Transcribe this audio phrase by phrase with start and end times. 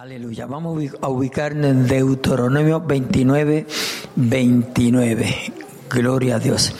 [0.00, 0.46] Aleluya.
[0.46, 3.66] Vamos a ubicarnos en Deuteronomio 29,
[4.16, 5.52] 29.
[5.90, 6.72] Gloria a Dios.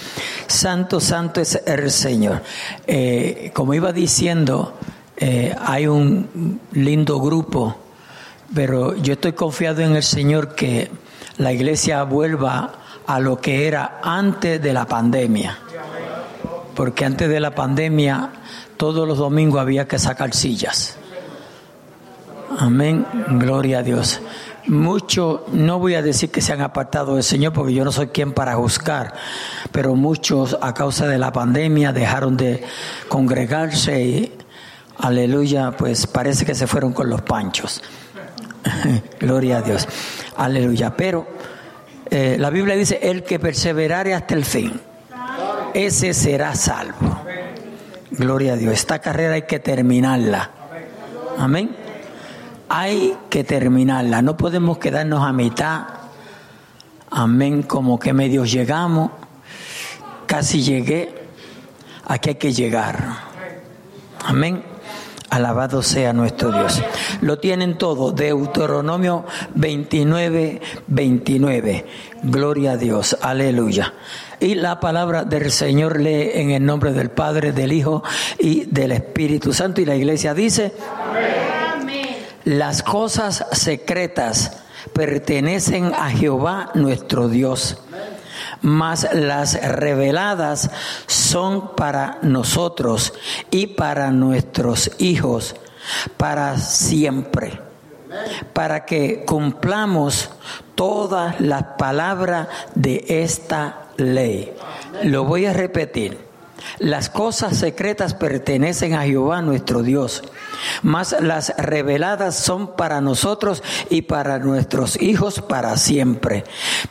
[0.46, 2.40] Santo, santo es el Señor.
[2.86, 4.72] Eh, como iba diciendo,
[5.18, 7.76] eh, hay un lindo grupo,
[8.54, 10.90] pero yo estoy confiado en el Señor que
[11.36, 12.72] la iglesia vuelva
[13.06, 15.58] a lo que era antes de la pandemia.
[16.74, 18.30] Porque antes de la pandemia,
[18.78, 20.96] todos los domingos había que sacar sillas
[22.60, 23.06] Amén,
[23.38, 24.20] gloria a Dios.
[24.66, 28.08] Muchos, no voy a decir que se han apartado del Señor porque yo no soy
[28.08, 29.14] quien para juzgar,
[29.72, 32.62] pero muchos a causa de la pandemia dejaron de
[33.08, 34.32] congregarse y,
[34.98, 37.82] aleluya, pues parece que se fueron con los panchos.
[39.18, 39.88] gloria a Dios,
[40.36, 40.94] aleluya.
[40.94, 41.26] Pero
[42.10, 44.78] eh, la Biblia dice, el que perseverare hasta el fin,
[45.72, 47.22] ese será salvo.
[48.10, 48.74] Gloria a Dios.
[48.74, 50.50] Esta carrera hay que terminarla.
[51.38, 51.79] Amén
[52.72, 55.82] hay que terminarla, no podemos quedarnos a mitad.
[57.10, 59.10] Amén, como que medio llegamos,
[60.26, 61.12] casi llegué,
[62.06, 63.28] aquí hay que llegar.
[64.24, 64.62] Amén.
[65.30, 66.80] Alabado sea nuestro Dios.
[67.20, 68.12] Lo tienen todo.
[68.12, 69.24] Deuteronomio
[69.54, 71.86] 29, 29.
[72.22, 73.16] Gloria a Dios.
[73.20, 73.94] Aleluya.
[74.38, 78.02] Y la palabra del Señor lee en el nombre del Padre, del Hijo
[78.38, 79.80] y del Espíritu Santo.
[79.80, 80.72] Y la iglesia dice.
[81.10, 81.49] Amén.
[82.44, 87.78] Las cosas secretas pertenecen a Jehová nuestro Dios,
[88.62, 90.70] mas las reveladas
[91.06, 93.12] son para nosotros
[93.50, 95.54] y para nuestros hijos,
[96.16, 97.60] para siempre,
[98.54, 100.30] para que cumplamos
[100.74, 104.54] todas las palabras de esta ley.
[105.02, 106.29] Lo voy a repetir
[106.78, 110.22] las cosas secretas pertenecen a Jehová nuestro Dios,
[110.82, 116.44] mas las reveladas son para nosotros y para nuestros hijos para siempre,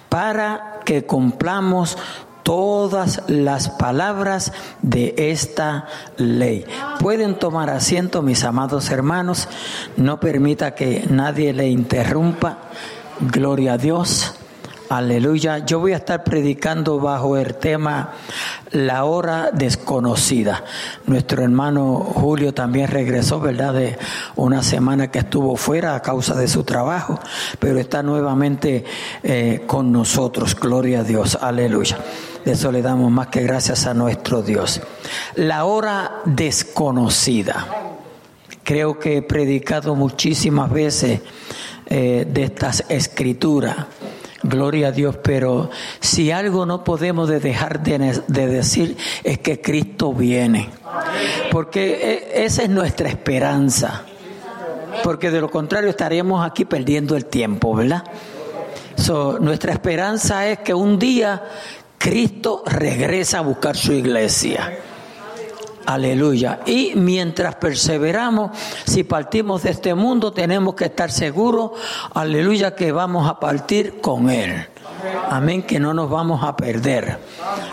[0.09, 1.97] para que cumplamos
[2.43, 5.85] todas las palabras de esta
[6.17, 6.65] ley.
[6.99, 9.47] Pueden tomar asiento, mis amados hermanos,
[9.97, 12.57] no permita que nadie le interrumpa.
[13.19, 14.38] Gloria a Dios.
[14.89, 15.59] Aleluya.
[15.59, 18.13] Yo voy a estar predicando bajo el tema
[18.71, 20.63] La hora desconocida.
[21.05, 23.75] Nuestro hermano Julio también regresó, ¿verdad?
[23.75, 23.99] De
[24.35, 27.19] una semana que estuvo fuera a causa de su trabajo,
[27.59, 28.83] pero está nuevamente
[29.21, 30.55] eh, con nosotros.
[30.55, 31.37] Gloria a Dios.
[31.39, 31.99] Aleluya.
[32.43, 34.81] De eso le damos más que gracias a nuestro Dios.
[35.35, 37.67] La hora desconocida.
[38.63, 41.21] Creo que he predicado muchísimas veces
[41.85, 43.85] eh, de estas escrituras
[44.43, 45.69] Gloria a Dios, pero
[45.99, 50.69] si algo no podemos dejar de, decir es que Cristo viene.
[51.51, 54.03] Porque e, esa es nuestra esperanza.
[55.03, 58.03] Porque de lo contrario estaríamos aquí perdiendo el tiempo, ¿verdad?
[59.39, 61.41] nuestra esperanza es que un día
[61.97, 64.77] Cristo regresa a buscar su iglesia.
[65.89, 66.59] Aleluya.
[66.67, 68.51] Y mientras perseveramos,
[68.85, 71.71] si partimos de este mundo, tenemos que estar seguros,
[72.13, 74.67] aleluya, que vamos a partir con Él.
[75.31, 77.17] Amén, que no nos vamos a perder.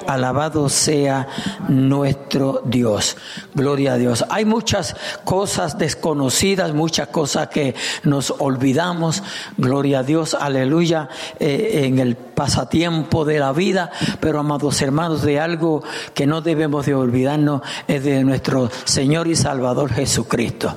[0.07, 1.29] Alabado sea
[1.69, 3.19] nuestro Dios.
[3.55, 4.25] Gloria a Dios.
[4.31, 9.23] Hay muchas cosas desconocidas, muchas cosas que nos olvidamos.
[9.59, 13.91] Gloria a Dios, aleluya, eh, en el pasatiempo de la vida.
[14.21, 15.83] Pero amados hermanos, de algo
[16.15, 20.73] que no debemos de olvidarnos es de nuestro Señor y Salvador Jesucristo.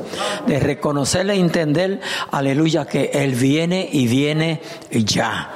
[0.47, 5.53] De reconocerle e entender, aleluya, que Él viene y viene ya.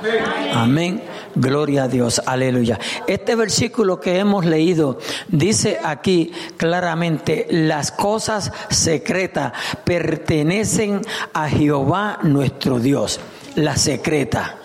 [0.53, 1.01] Amén.
[1.35, 2.21] Gloria a Dios.
[2.25, 2.77] Aleluya.
[3.07, 4.99] Este versículo que hemos leído
[5.29, 9.53] dice aquí claramente, las cosas secretas
[9.83, 11.01] pertenecen
[11.33, 13.19] a Jehová nuestro Dios.
[13.55, 14.57] La secreta.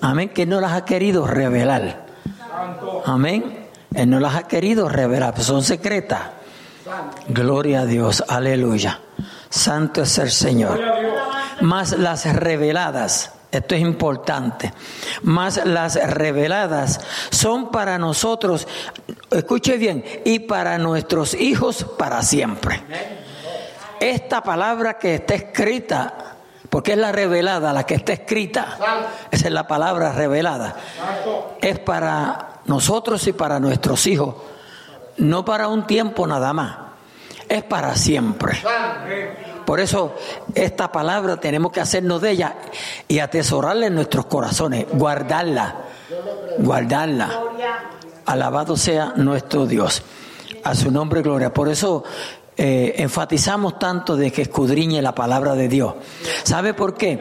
[0.00, 0.30] Amén.
[0.30, 2.06] Que no las ha querido revelar.
[3.04, 3.68] Amén.
[3.94, 6.20] Él no las ha querido revelar, son secretas.
[7.28, 8.22] Gloria a Dios.
[8.28, 9.00] Aleluya.
[9.48, 10.80] Santo es el Señor.
[11.60, 14.72] Más las reveladas esto es importante.
[15.22, 17.00] Más las reveladas
[17.30, 18.68] son para nosotros,
[19.30, 22.82] escuche bien, y para nuestros hijos para siempre.
[24.00, 26.36] Esta palabra que está escrita,
[26.70, 28.76] porque es la revelada, la que está escrita,
[29.30, 30.76] esa es la palabra revelada,
[31.60, 34.34] es para nosotros y para nuestros hijos,
[35.16, 36.76] no para un tiempo nada más,
[37.48, 38.58] es para siempre.
[39.64, 40.14] Por eso
[40.54, 42.54] esta palabra tenemos que hacernos de ella
[43.06, 45.74] y atesorarla en nuestros corazones, guardarla,
[46.58, 47.40] guardarla.
[48.24, 50.02] Alabado sea nuestro Dios.
[50.64, 51.52] A su nombre, gloria.
[51.52, 52.04] Por eso
[52.60, 55.94] eh, enfatizamos tanto de que escudriñe la palabra de Dios.
[56.42, 57.20] ¿Sabe por qué?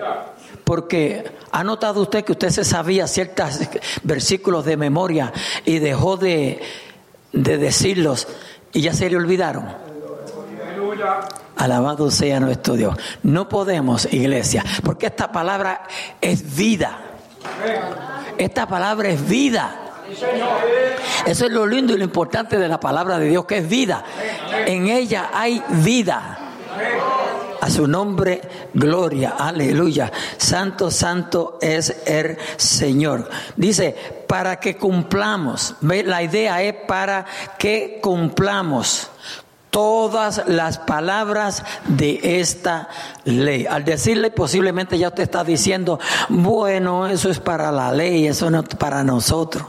[0.63, 3.59] Porque ha notado usted que usted se sabía ciertos
[4.01, 5.31] versículos de memoria
[5.63, 6.59] y dejó de,
[7.33, 8.27] de decirlos
[8.73, 9.65] y ya se le olvidaron.
[11.55, 12.97] Alabado sea nuestro Dios.
[13.21, 15.83] No podemos, iglesia, porque esta palabra
[16.19, 16.97] es vida.
[18.39, 19.86] Esta palabra es vida.
[21.25, 24.03] Eso es lo lindo y lo importante de la palabra de Dios, que es vida.
[24.65, 26.39] En ella hay vida.
[27.59, 28.41] A su nombre,
[28.73, 30.11] gloria, aleluya.
[30.37, 33.29] Santo, santo es el Señor.
[33.55, 33.95] Dice,
[34.27, 35.75] para que cumplamos.
[35.81, 37.25] La idea es para
[37.57, 39.09] que cumplamos
[39.69, 42.89] todas las palabras de esta
[43.25, 43.65] ley.
[43.65, 45.99] Al decirle posiblemente ya usted está diciendo,
[46.29, 49.65] bueno, eso es para la ley, eso no es para nosotros.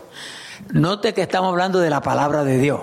[0.73, 2.81] Note que estamos hablando de la palabra de Dios.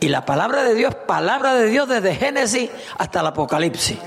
[0.00, 3.98] Y la palabra de Dios, palabra de Dios desde Génesis hasta el Apocalipsis.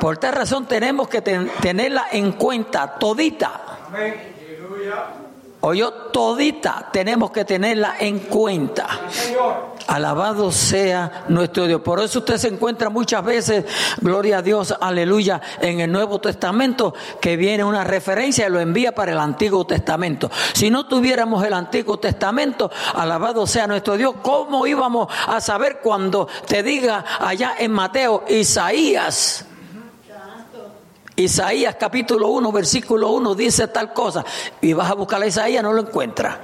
[0.00, 3.60] Por tal razón tenemos que tenerla en cuenta todita.
[5.60, 8.86] O yo todita tenemos que tenerla en cuenta.
[9.88, 11.80] Alabado sea nuestro Dios.
[11.80, 13.64] Por eso usted se encuentra muchas veces,
[14.00, 18.94] gloria a Dios, aleluya, en el Nuevo Testamento que viene una referencia y lo envía
[18.94, 20.30] para el Antiguo Testamento.
[20.52, 26.28] Si no tuviéramos el Antiguo Testamento, alabado sea nuestro Dios, ¿cómo íbamos a saber cuando
[26.46, 29.47] te diga allá en Mateo, Isaías?
[31.18, 34.24] Isaías capítulo 1, versículo 1 dice tal cosa.
[34.60, 36.36] Y vas a buscar a Isaías, no lo encuentras.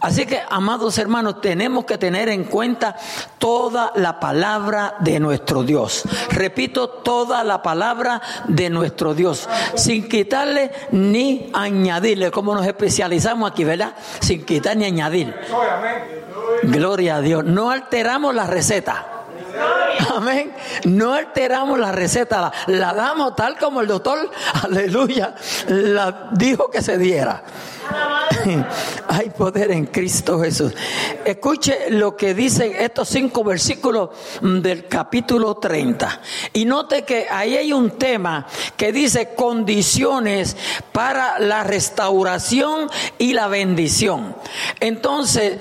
[0.00, 2.96] Así que, amados hermanos, tenemos que tener en cuenta
[3.36, 6.04] toda la palabra de nuestro Dios.
[6.30, 13.62] Repito, toda la palabra de nuestro Dios, sin quitarle ni añadirle, como nos especializamos aquí,
[13.62, 13.94] ¿verdad?
[14.20, 15.34] Sin quitar ni añadir.
[16.62, 17.44] Gloria a Dios.
[17.44, 19.19] No alteramos la receta.
[20.14, 20.52] Amén.
[20.84, 24.30] No alteramos la receta, la, damos tal como el doctor,
[24.62, 25.34] aleluya,
[25.68, 27.42] la dijo que se diera.
[29.08, 30.72] Hay poder en Cristo Jesús.
[31.24, 34.10] Escuche lo que dicen estos cinco versículos
[34.40, 36.20] del capítulo 30.
[36.52, 38.46] Y note que ahí hay un tema
[38.76, 40.56] que dice condiciones
[40.92, 42.88] para la restauración
[43.18, 44.36] y la bendición.
[44.78, 45.58] Entonces,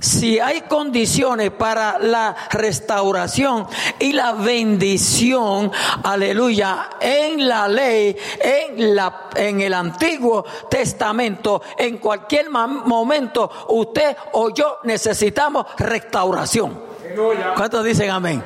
[0.00, 3.66] si hay condiciones para la restauración
[3.98, 5.70] y la bendición,
[6.02, 14.50] aleluya, en la ley, en la en el Antiguo Testamento, en cualquier momento usted o
[14.50, 16.89] yo necesitamos restauración.
[17.56, 18.42] ¿Cuántos dicen amén?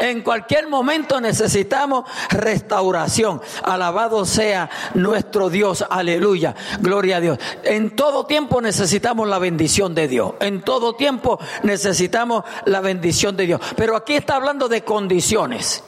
[0.00, 3.40] En cualquier momento necesitamos restauración.
[3.62, 5.84] Alabado sea nuestro Dios.
[5.88, 6.54] Aleluya.
[6.80, 7.38] Gloria a Dios.
[7.64, 10.34] En todo tiempo necesitamos la bendición de Dios.
[10.40, 13.60] En todo tiempo necesitamos la bendición de Dios.
[13.76, 15.82] Pero aquí está hablando de condiciones.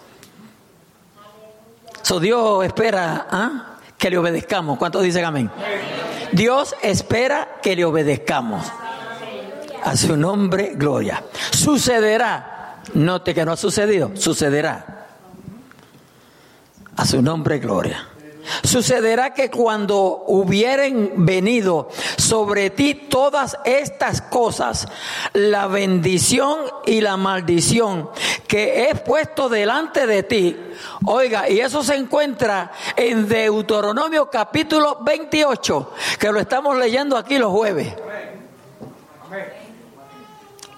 [2.02, 3.76] So Dios espera ¿ah?
[3.98, 4.78] que le obedezcamos.
[4.78, 5.50] ¿Cuántos dicen amén?
[6.32, 8.66] Dios espera que le obedezcamos.
[9.88, 11.24] A su nombre, gloria.
[11.50, 12.82] Sucederá.
[12.92, 14.10] Note que no ha sucedido.
[14.16, 15.06] Sucederá.
[16.94, 18.06] A su nombre, gloria.
[18.62, 21.88] Sucederá que cuando hubieren venido
[22.18, 24.88] sobre ti todas estas cosas,
[25.32, 28.10] la bendición y la maldición
[28.46, 30.56] que he puesto delante de ti,
[31.06, 37.52] oiga, y eso se encuentra en Deuteronomio capítulo 28, que lo estamos leyendo aquí los
[37.52, 37.94] jueves.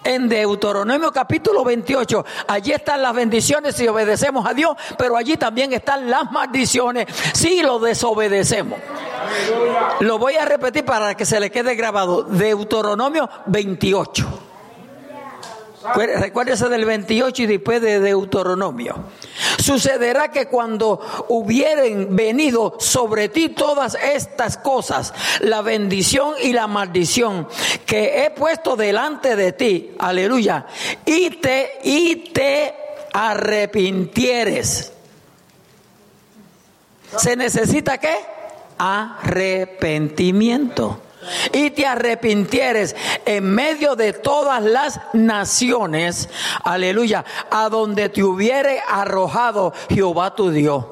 [0.03, 2.25] En Deuteronomio capítulo 28.
[2.49, 7.63] Allí están las bendiciones si obedecemos a Dios, pero allí también están las maldiciones si
[7.63, 8.79] lo desobedecemos.
[10.01, 12.23] Lo voy a repetir para que se le quede grabado.
[12.23, 14.50] Deuteronomio 28.
[15.95, 18.97] Recuérdese del 28 y después de Deuteronomio.
[19.59, 27.49] Sucederá que cuando hubieren venido sobre ti todas estas cosas, la bendición y la maldición
[27.87, 30.67] que he puesto delante de ti, aleluya,
[31.07, 32.75] y te, y te
[33.15, 34.93] arrepintieres.
[37.17, 38.17] ¿Se necesita qué?
[38.77, 41.01] Arrepentimiento
[41.53, 46.29] y te arrepintieres en medio de todas las naciones,
[46.65, 50.85] aleluya, a donde te hubiere arrojado Jehová tu Dios.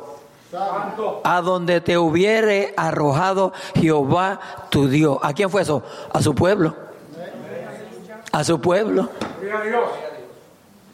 [1.25, 4.40] A donde te hubiere arrojado Jehová
[4.71, 5.18] tu Dios.
[5.23, 5.83] ¿A quién fue eso?
[6.12, 6.75] A su pueblo.
[8.33, 9.11] A su pueblo.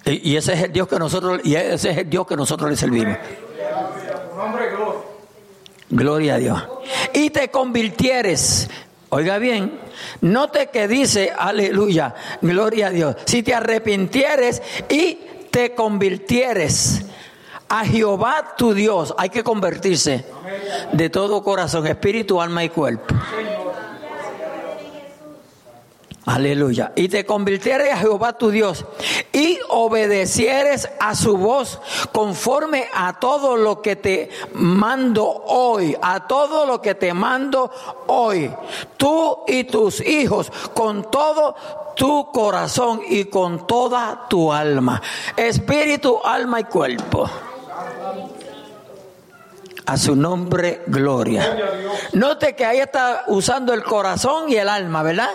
[0.07, 2.77] Y, ese es el Dios que nosotros, y ese es el Dios que nosotros le
[2.77, 3.17] servimos.
[5.89, 6.63] Gloria a Dios.
[7.13, 8.69] Y te convirtieres
[9.17, 9.79] Oiga bien,
[10.23, 15.21] note que dice, aleluya, gloria a Dios, si te arrepintieres y
[15.53, 17.03] te convirtieres
[17.69, 20.25] a Jehová tu Dios, hay que convertirse
[20.91, 23.15] de todo corazón, espíritu, alma y cuerpo.
[26.27, 26.93] Aleluya.
[26.97, 28.85] Y te convirtieres a Jehová tu Dios
[29.77, 31.81] obedecieres a su voz
[32.13, 37.73] conforme a todo lo que te mando hoy, a todo lo que te mando
[38.07, 38.55] hoy,
[38.97, 41.57] tú y tus hijos, con todo
[41.97, 45.03] tu corazón y con toda tu alma,
[45.37, 47.29] espíritu, alma y cuerpo.
[49.87, 51.59] A su nombre, gloria.
[52.13, 55.31] Note que ahí está usando el corazón y el alma, ¿verdad?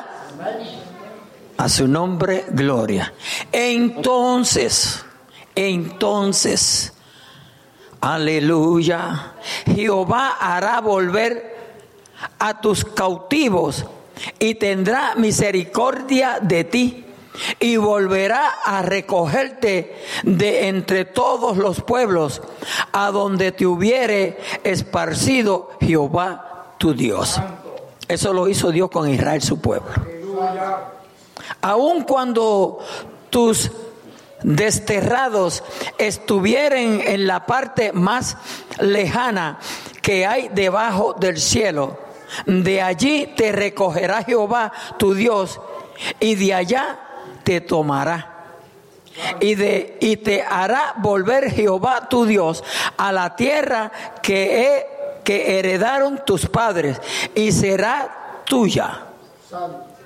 [1.60, 3.14] A su nombre, gloria.
[3.52, 5.04] Entonces,
[5.54, 6.94] entonces,
[8.00, 9.34] aleluya,
[9.66, 11.58] Jehová hará volver
[12.40, 13.86] a tus cautivos
[14.40, 17.06] y tendrá misericordia de ti
[17.60, 22.42] y volverá a recogerte de entre todos los pueblos
[22.94, 27.38] a donde te hubiere esparcido Jehová tu Dios.
[28.08, 29.90] Eso lo hizo Dios con Israel, su pueblo.
[31.62, 32.80] Aun cuando
[33.30, 33.72] tus
[34.44, 35.64] desterrados
[35.98, 38.38] estuvieran en la parte más
[38.80, 39.60] lejana
[40.02, 41.98] que hay debajo del cielo,
[42.46, 45.60] de allí te recogerá Jehová tu Dios
[46.20, 47.00] y de allá
[47.44, 48.36] te tomará.
[49.42, 52.64] Y, de, y te hará volver Jehová tu Dios
[52.96, 53.92] a la tierra
[54.22, 54.86] que,
[55.26, 57.02] que heredaron tus padres
[57.36, 59.02] y será tuya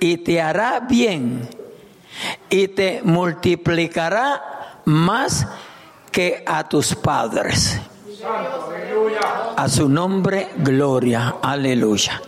[0.04, 1.48] y te hará bien
[2.50, 5.46] y te multiplicará más
[6.12, 7.80] que a tus padres.
[9.56, 12.20] A su nombre, gloria, aleluya.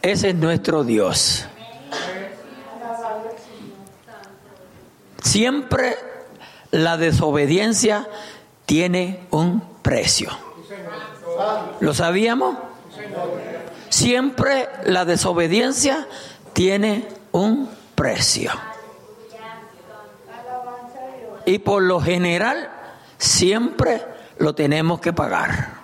[0.00, 1.44] Ese es nuestro Dios.
[5.22, 5.94] Siempre
[6.70, 8.08] la desobediencia
[8.64, 10.30] tiene un precio.
[11.80, 12.56] ¿Lo sabíamos?
[13.98, 16.06] Siempre la desobediencia
[16.52, 18.52] tiene un precio.
[21.44, 22.70] Y por lo general
[23.18, 24.04] siempre
[24.38, 25.78] lo tenemos que pagar.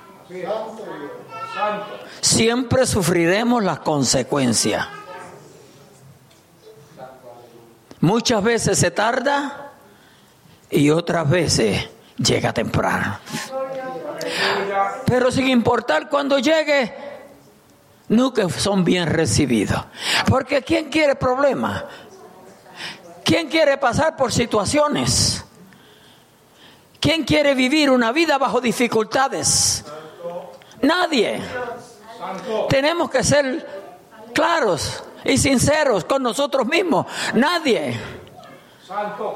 [2.21, 4.87] Siempre sufriremos las consecuencias.
[7.99, 9.73] Muchas veces se tarda
[10.71, 13.19] y otras veces llega temprano.
[15.05, 17.04] Pero sin importar cuando llegue,
[18.09, 19.85] nunca son bien recibidos.
[20.29, 21.85] Porque ¿quién quiere problemas?
[23.25, 25.45] ¿Quién quiere pasar por situaciones?
[27.01, 29.85] ¿Quién quiere vivir una vida bajo dificultades?
[30.83, 31.41] Nadie.
[32.69, 33.85] Tenemos que ser
[34.35, 37.07] claros y sinceros con nosotros mismos.
[37.35, 37.99] Nadie.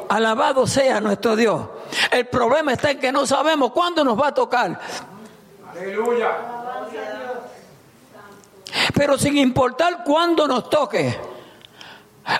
[0.09, 1.63] Alabado sea nuestro Dios.
[2.11, 4.79] El problema está en que no sabemos cuándo nos va a tocar.
[5.71, 6.31] Aleluya.
[8.99, 11.17] Pero sin importar cuándo nos toque,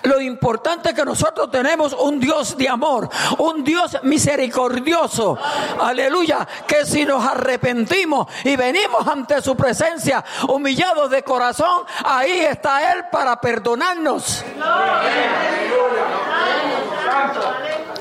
[0.03, 5.39] lo importante es que nosotros tenemos un Dios de amor, un Dios misericordioso.
[5.81, 6.49] Aleluya.
[6.67, 13.05] Que si nos arrepentimos y venimos ante su presencia humillados de corazón, ahí está Él
[13.13, 14.45] para perdonarnos.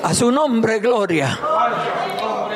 [0.02, 1.38] A su nombre, gloria.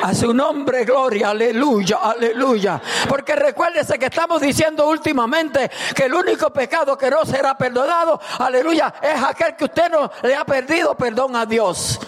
[0.03, 2.81] A su nombre, gloria, aleluya, aleluya.
[3.07, 8.93] Porque recuérdese que estamos diciendo últimamente que el único pecado que no será perdonado, aleluya,
[9.01, 12.01] es aquel que usted no le ha perdido perdón a Dios.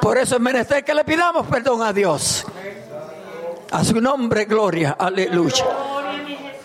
[0.00, 2.46] Por eso es menester que le pidamos perdón a Dios.
[3.70, 5.66] A su nombre, gloria, aleluya.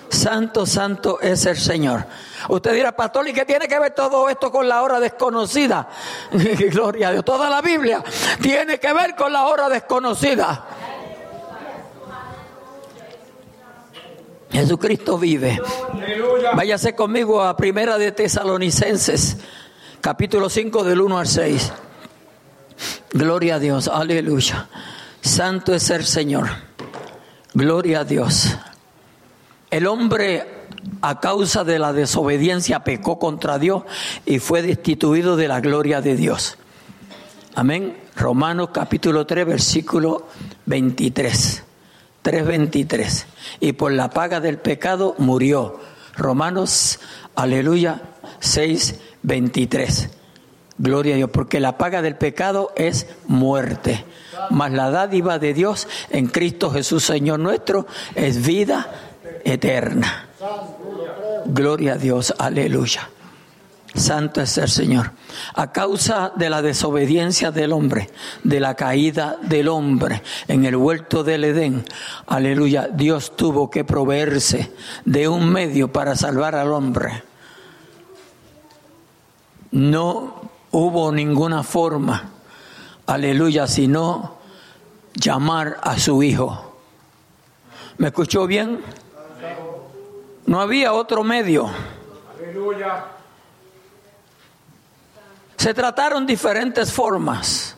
[0.07, 2.05] Santo, santo es el Señor.
[2.50, 5.88] Usted dirá, pastor, ¿y qué tiene que ver todo esto con la hora desconocida?
[6.71, 7.25] Gloria a Dios.
[7.25, 8.03] Toda la Biblia
[8.41, 10.65] tiene que ver con la hora desconocida.
[14.51, 15.59] Jesucristo vive.
[16.55, 19.38] Váyase conmigo a Primera de Tesalonicenses,
[20.00, 21.73] capítulo 5 del 1 al 6.
[23.13, 24.67] Gloria a Dios, aleluya.
[25.21, 26.50] Santo es el Señor.
[27.55, 28.55] Gloria a Dios.
[29.71, 30.52] El hombre
[31.01, 33.84] a causa de la desobediencia pecó contra Dios
[34.25, 36.58] y fue destituido de la gloria de Dios.
[37.56, 37.98] Amén.
[38.15, 40.27] Romanos capítulo 3 versículo
[40.65, 41.63] 23.
[42.24, 43.25] 3.23.
[43.60, 45.80] Y por la paga del pecado murió.
[46.15, 47.00] Romanos,
[47.36, 48.01] aleluya,
[48.42, 50.10] 6.23.
[50.77, 54.06] Gloria a Dios, porque la paga del pecado es muerte.
[54.50, 59.12] Mas la dádiva de Dios en Cristo Jesús Señor nuestro es vida
[59.44, 60.27] eterna.
[61.46, 63.10] Gloria a Dios, aleluya.
[63.96, 65.12] Santo es el Señor.
[65.53, 68.10] A causa de la desobediencia del hombre,
[68.44, 71.86] de la caída del hombre en el huerto del Edén,
[72.25, 74.72] aleluya, Dios tuvo que proveerse
[75.06, 77.24] de un medio para salvar al hombre.
[79.72, 82.32] No hubo ninguna forma,
[83.06, 84.38] aleluya, sino
[85.13, 86.77] llamar a su hijo.
[87.98, 88.80] ¿Me escuchó bien?
[90.45, 91.69] No había otro medio.
[92.38, 93.05] Aleluya.
[95.57, 97.77] Se trataron diferentes formas,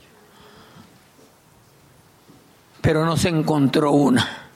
[2.81, 4.49] pero no se encontró una.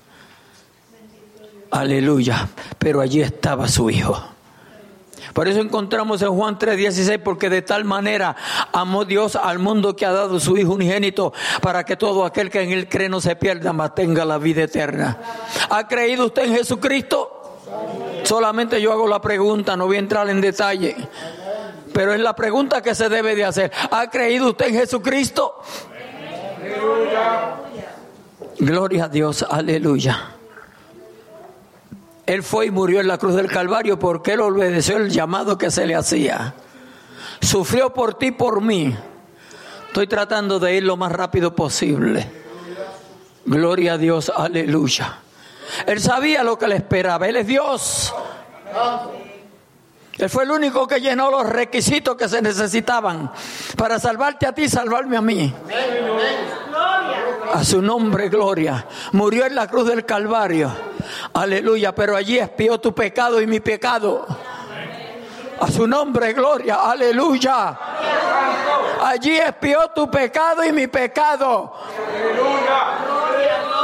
[1.70, 2.50] Aleluya.
[2.80, 4.20] Pero allí estaba su hijo.
[5.34, 8.36] Por eso encontramos en Juan 3:16, porque de tal manera
[8.74, 12.62] amó Dios al mundo que ha dado su Hijo unigénito, para que todo aquel que
[12.62, 15.18] en él cree no se pierda, mas tenga la vida eterna.
[15.70, 17.39] ¿Ha creído usted en Jesucristo?
[18.24, 20.96] Solamente yo hago la pregunta, no voy a entrar en detalle.
[21.94, 23.72] Pero es la pregunta que se debe de hacer.
[23.92, 25.62] ¿Ha creído usted en Jesucristo?
[28.60, 30.36] Gloria a Dios, aleluya.
[32.26, 35.72] Él fue y murió en la cruz del Calvario porque él obedeció el llamado que
[35.72, 36.54] se le hacía.
[37.42, 38.96] Sufrió por ti, por mí.
[39.88, 42.30] Estoy tratando de ir lo más rápido posible.
[43.46, 45.20] Gloria a Dios, aleluya.
[45.86, 47.28] Él sabía lo que le esperaba.
[47.28, 48.14] Él es Dios.
[50.18, 53.32] Él fue el único que llenó los requisitos que se necesitaban
[53.78, 55.54] para salvarte a ti y salvarme a mí.
[57.54, 58.86] A su nombre, gloria.
[59.14, 60.72] Murió en la cruz del Calvario.
[61.34, 61.96] Aleluya.
[61.96, 64.28] Pero allí espió tu pecado y mi pecado.
[65.62, 66.76] A su nombre, gloria.
[66.76, 67.80] Aleluya.
[69.02, 71.74] Allí espió tu pecado y mi pecado.
[72.10, 73.79] Aleluya.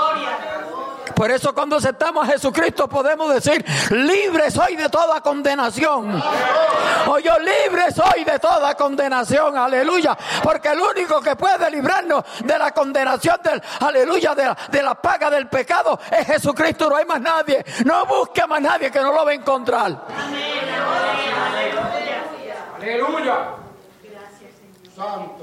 [1.15, 6.21] Por eso cuando aceptamos a Jesucristo podemos decir, libre soy de toda condenación.
[7.07, 10.17] O yo libre soy de toda condenación, aleluya.
[10.43, 15.47] Porque el único que puede librarnos de la condenación del, aleluya, de la, paga del
[15.47, 16.89] pecado es Jesucristo.
[16.89, 17.63] No hay más nadie.
[17.85, 20.05] No busque a más nadie que no lo va a encontrar.
[22.77, 23.55] Aleluya.
[24.03, 24.51] Gracias,
[24.95, 25.34] Señor.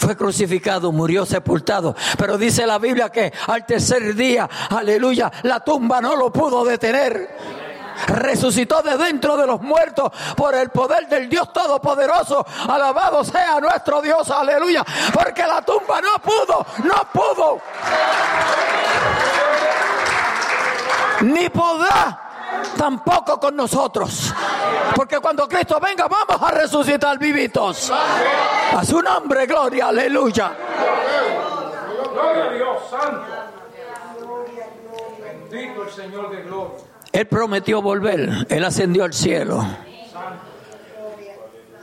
[0.00, 1.94] Fue crucificado, murió sepultado.
[2.16, 7.28] Pero dice la Biblia que al tercer día, aleluya, la tumba no lo pudo detener
[8.06, 12.46] resucitó de dentro de los muertos por el poder del Dios Todopoderoso.
[12.66, 14.82] Alabado sea nuestro Dios, aleluya.
[15.12, 17.60] Porque la tumba no pudo, no pudo.
[21.20, 22.29] Ni podrá
[22.76, 24.32] tampoco con nosotros.
[24.94, 27.90] Porque cuando Cristo venga vamos a resucitar vivitos.
[27.90, 30.52] A su nombre, gloria, aleluya.
[32.12, 33.26] Gloria a Dios santo.
[35.50, 36.76] Bendito el Señor de gloria.
[37.12, 39.64] Él prometió volver, Él ascendió al cielo.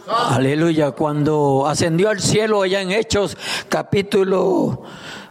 [0.09, 3.37] Aleluya, cuando ascendió al cielo allá en Hechos
[3.67, 4.83] capítulo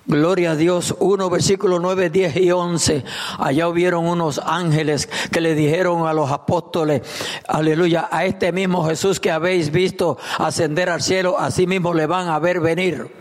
[0.08, 3.04] Gloria a Dios, 1, versículo 9, 10 y 11.
[3.38, 7.02] Allá hubieron unos ángeles que le dijeron a los apóstoles,
[7.48, 12.28] aleluya, a este mismo Jesús que habéis visto ascender al cielo, así mismo le van
[12.28, 13.12] a ver venir.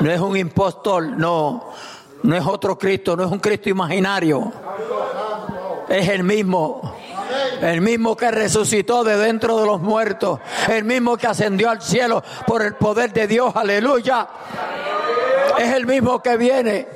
[0.00, 1.70] No es un impostor, no,
[2.22, 4.50] no es otro Cristo, no es un Cristo imaginario.
[5.90, 6.96] Es el mismo.
[7.60, 10.40] El mismo que resucitó de dentro de los muertos.
[10.70, 13.54] El mismo que ascendió al cielo por el poder de Dios.
[13.54, 14.26] Aleluya
[15.62, 16.86] es el mismo que viene.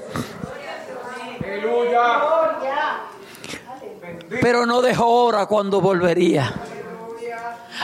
[4.41, 6.53] Pero no dejó hora cuando volvería.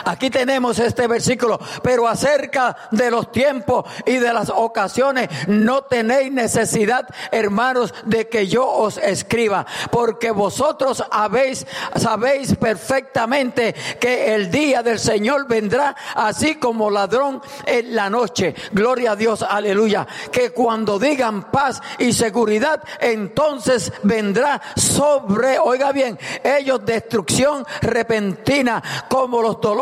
[0.05, 6.31] Aquí tenemos este versículo, pero acerca de los tiempos y de las ocasiones no tenéis
[6.31, 14.83] necesidad, hermanos, de que yo os escriba, porque vosotros habéis, sabéis perfectamente que el día
[14.83, 18.55] del Señor vendrá así como ladrón en la noche.
[18.71, 20.07] Gloria a Dios, aleluya.
[20.31, 29.41] Que cuando digan paz y seguridad, entonces vendrá sobre, oiga bien, ellos destrucción repentina como
[29.41, 29.80] los dolores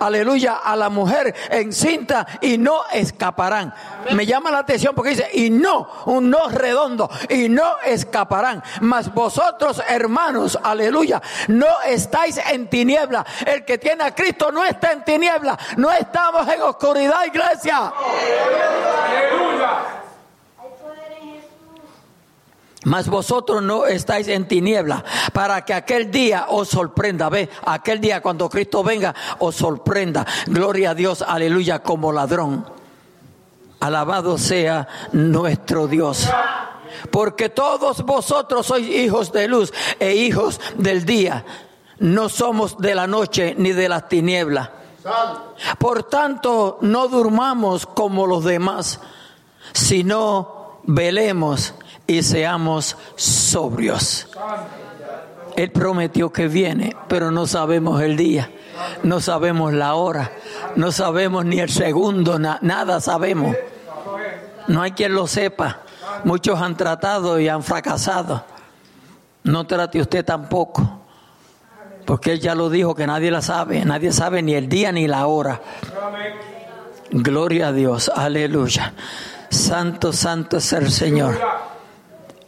[0.00, 3.74] aleluya, a la mujer encinta y no escaparán.
[4.12, 8.62] Me llama la atención porque dice, y no, un no redondo, y no escaparán.
[8.80, 13.24] Mas vosotros, hermanos, aleluya, no estáis en tiniebla.
[13.46, 15.58] El que tiene a Cristo no está en tiniebla.
[15.76, 17.92] No estamos en oscuridad, iglesia.
[19.06, 20.03] Aleluya.
[22.84, 27.28] Mas vosotros no estáis en tiniebla para que aquel día os sorprenda.
[27.28, 30.26] Ve, aquel día cuando Cristo venga os sorprenda.
[30.46, 32.66] Gloria a Dios, aleluya, como ladrón.
[33.80, 36.28] Alabado sea nuestro Dios.
[37.10, 41.44] Porque todos vosotros sois hijos de luz e hijos del día.
[41.98, 44.70] No somos de la noche ni de las tinieblas.
[45.78, 49.00] Por tanto, no durmamos como los demás,
[49.72, 51.74] sino velemos
[52.06, 54.28] y seamos sobrios.
[55.56, 58.50] Él prometió que viene, pero no sabemos el día,
[59.02, 60.32] no sabemos la hora,
[60.76, 63.56] no sabemos ni el segundo, nada sabemos.
[64.66, 65.80] No hay quien lo sepa.
[66.24, 68.44] Muchos han tratado y han fracasado.
[69.44, 71.00] No trate usted tampoco.
[72.06, 73.84] Porque él ya lo dijo que nadie la sabe.
[73.84, 75.60] Nadie sabe ni el día ni la hora.
[77.10, 78.10] Gloria a Dios.
[78.14, 78.94] Aleluya.
[79.50, 81.38] Santo, santo es el Señor.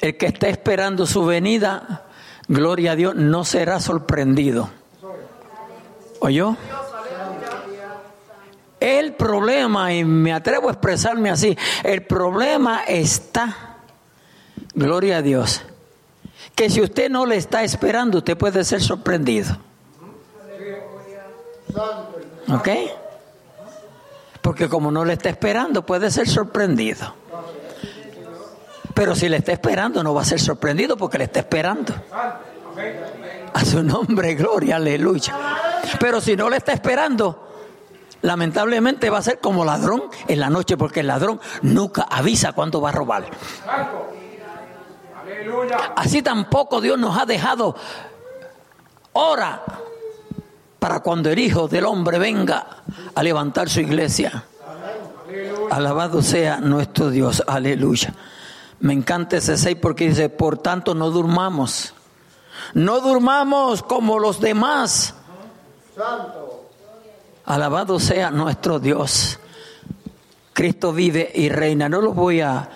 [0.07, 2.05] El que está esperando su venida,
[2.47, 4.71] gloria a Dios, no será sorprendido.
[6.21, 6.57] ¿Oyó?
[8.79, 13.79] El problema, y me atrevo a expresarme así, el problema está,
[14.75, 15.63] gloria a Dios,
[16.55, 19.57] que si usted no le está esperando, usted puede ser sorprendido.
[22.49, 22.69] ¿Ok?
[24.41, 27.26] Porque como no le está esperando, puede ser sorprendido.
[28.97, 31.95] Pero si le está esperando, no va a ser sorprendido porque le está esperando.
[33.53, 35.37] A su nombre, gloria, aleluya.
[36.01, 37.47] Pero si no le está esperando,
[38.23, 42.81] lamentablemente va a ser como ladrón en la noche, porque el ladrón nunca avisa cuándo
[42.81, 43.27] va a robar.
[45.95, 47.77] Así tampoco Dios nos ha dejado
[49.13, 49.63] hora
[50.79, 52.67] para cuando el Hijo del Hombre venga
[53.15, 54.45] a levantar su iglesia.
[55.71, 58.15] Alabado sea nuestro Dios, aleluya.
[58.81, 61.95] Me encanta ese 6 porque dice, por tanto no durmamos.
[62.75, 65.15] No durmamos como los demás.
[67.45, 69.39] Alabado sea nuestro Dios.
[70.53, 71.89] Cristo vive y reina.
[71.89, 72.69] No los voy a,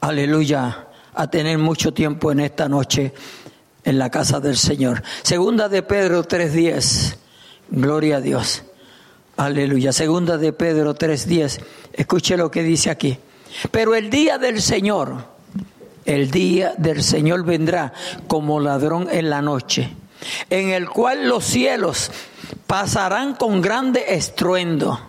[0.00, 3.12] aleluya, a tener mucho tiempo en esta noche
[3.84, 5.02] en la casa del Señor.
[5.22, 7.16] Segunda de Pedro 3.10.
[7.70, 8.62] Gloria a Dios.
[9.36, 9.92] Aleluya.
[9.92, 11.60] Segunda de Pedro 3.10.
[11.92, 13.18] Escuche lo que dice aquí.
[13.70, 15.24] Pero el día del Señor,
[16.04, 17.92] el día del Señor vendrá
[18.26, 19.90] como ladrón en la noche,
[20.50, 22.10] en el cual los cielos
[22.66, 25.00] pasarán con grande estruendo.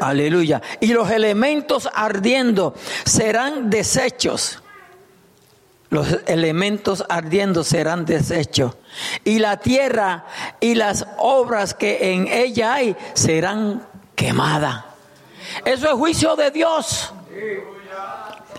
[0.00, 0.60] Aleluya.
[0.80, 4.60] Y los elementos ardiendo serán deshechos.
[5.90, 8.76] Los elementos ardiendo serán deshechos.
[9.24, 10.26] Y la tierra
[10.60, 14.93] y las obras que en ella hay serán quemadas.
[15.64, 17.12] Eso es juicio de Dios.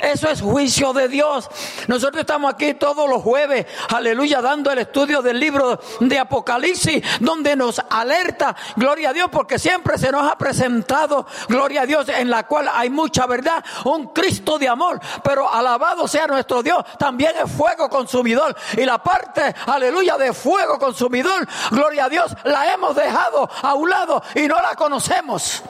[0.02, 1.50] Eso es juicio de Dios.
[1.88, 7.56] Nosotros estamos aquí todos los jueves, aleluya, dando el estudio del libro de Apocalipsis, donde
[7.56, 12.30] nos alerta, gloria a Dios, porque siempre se nos ha presentado, gloria a Dios, en
[12.30, 17.34] la cual hay mucha verdad, un Cristo de amor, pero alabado sea nuestro Dios, también
[17.43, 18.56] es fuego consumidor.
[18.78, 23.89] Y la parte, aleluya, de fuego consumidor, gloria a Dios, la hemos dejado a un
[23.89, 25.63] lado y no la conocemos.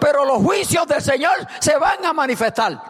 [0.00, 2.80] Pero los juicios del Señor se van a manifestar.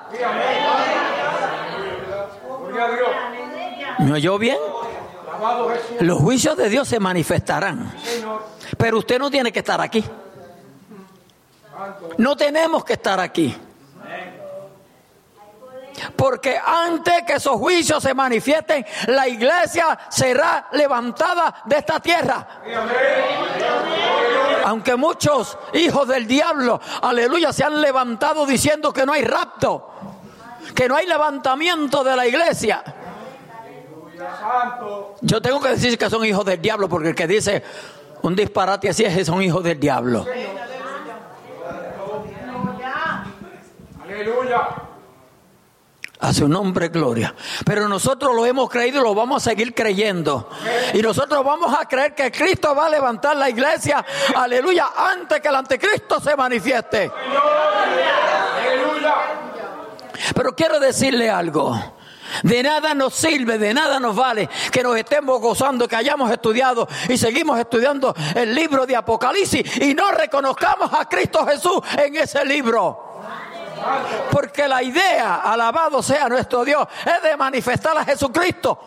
[3.99, 4.59] ¿Me oyó bien?
[6.01, 7.93] Los juicios de Dios se manifestarán.
[8.77, 10.05] Pero usted no tiene que estar aquí.
[12.19, 13.57] No tenemos que estar aquí.
[16.17, 22.47] Porque antes que esos juicios se manifiesten, la iglesia será levantada de esta tierra.
[24.65, 29.91] Aunque muchos hijos del diablo, aleluya, se han levantado diciendo que no hay rapto,
[30.75, 32.83] que no hay levantamiento de la iglesia.
[35.21, 37.63] Yo tengo que decir que son hijos del diablo, porque el que dice
[38.23, 40.27] un disparate así es que son hijos del diablo.
[44.03, 44.88] Aleluya.
[46.21, 47.35] A su nombre, gloria.
[47.65, 50.49] Pero nosotros lo hemos creído y lo vamos a seguir creyendo.
[50.93, 54.05] Y nosotros vamos a creer que Cristo va a levantar la iglesia,
[54.35, 57.13] aleluya, antes que el anticristo se manifieste.
[60.35, 61.79] Pero quiero decirle algo.
[62.43, 66.87] De nada nos sirve, de nada nos vale que nos estemos gozando, que hayamos estudiado
[67.09, 72.45] y seguimos estudiando el libro de Apocalipsis y no reconozcamos a Cristo Jesús en ese
[72.45, 73.08] libro.
[74.31, 78.79] Porque la idea, alabado sea nuestro Dios, es de manifestar a Jesucristo.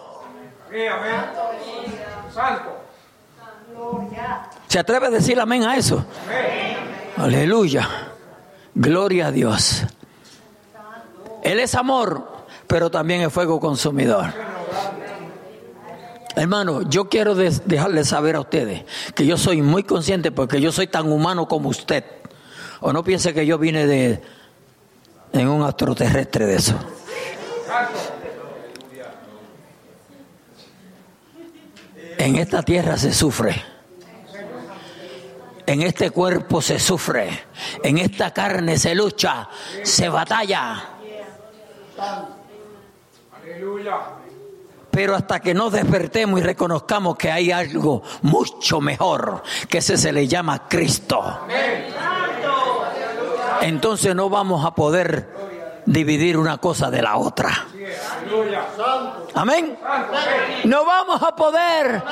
[4.67, 6.05] ¿Se atreve a decir amén a eso?
[7.17, 7.87] Aleluya.
[8.73, 9.83] Gloria a Dios.
[11.43, 14.33] Él es amor, pero también es fuego consumidor.
[16.35, 20.87] Hermano, yo quiero dejarles saber a ustedes que yo soy muy consciente porque yo soy
[20.87, 22.05] tan humano como usted.
[22.79, 24.21] O no piense que yo vine de,
[25.33, 26.75] en un extraterrestre de eso.
[32.17, 33.63] En esta tierra se sufre.
[35.65, 37.45] En este cuerpo se sufre.
[37.83, 39.47] En esta carne se lucha,
[39.83, 40.83] se batalla.
[44.91, 50.11] Pero hasta que nos despertemos y reconozcamos que hay algo mucho mejor, que ese se
[50.11, 51.47] le llama Cristo.
[53.61, 55.27] Entonces no vamos a poder
[55.85, 57.67] dividir una cosa de la otra.
[59.33, 59.77] Amén.
[60.65, 62.03] No vamos a poder,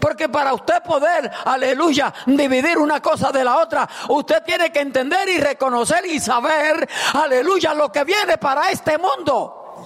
[0.00, 5.28] porque para usted poder, aleluya, dividir una cosa de la otra, usted tiene que entender
[5.28, 9.84] y reconocer y saber, aleluya, lo que viene para este mundo.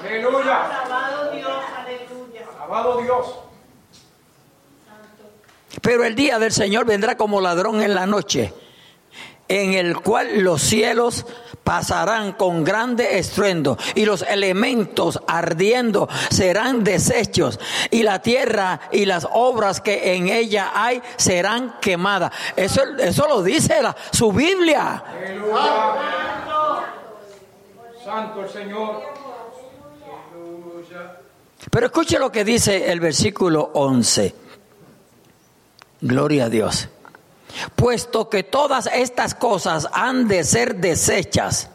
[0.00, 0.64] Aleluya.
[0.64, 2.42] Alabado Dios, aleluya.
[2.56, 3.34] Alabado Dios.
[5.82, 8.52] Pero el día del Señor vendrá como ladrón en la noche
[9.48, 11.24] en el cual los cielos
[11.64, 17.58] pasarán con grande estruendo y los elementos ardiendo serán deshechos
[17.90, 22.32] y la tierra y las obras que en ella hay serán quemadas.
[22.56, 25.02] Eso, eso lo dice la, su Biblia.
[28.04, 29.02] Santo el Señor.
[31.70, 34.34] Pero escuche lo que dice el versículo 11.
[36.00, 36.88] Gloria a Dios
[37.76, 41.70] puesto que todas estas cosas han de ser desechas,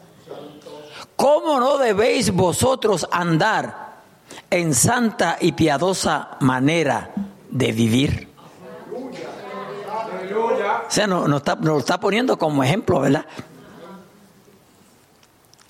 [1.16, 3.94] ¿cómo no debéis vosotros andar
[4.50, 7.10] en santa y piadosa manera
[7.50, 8.28] de vivir?
[10.86, 13.26] O sea, nos, está, nos está poniendo como ejemplo, ¿verdad?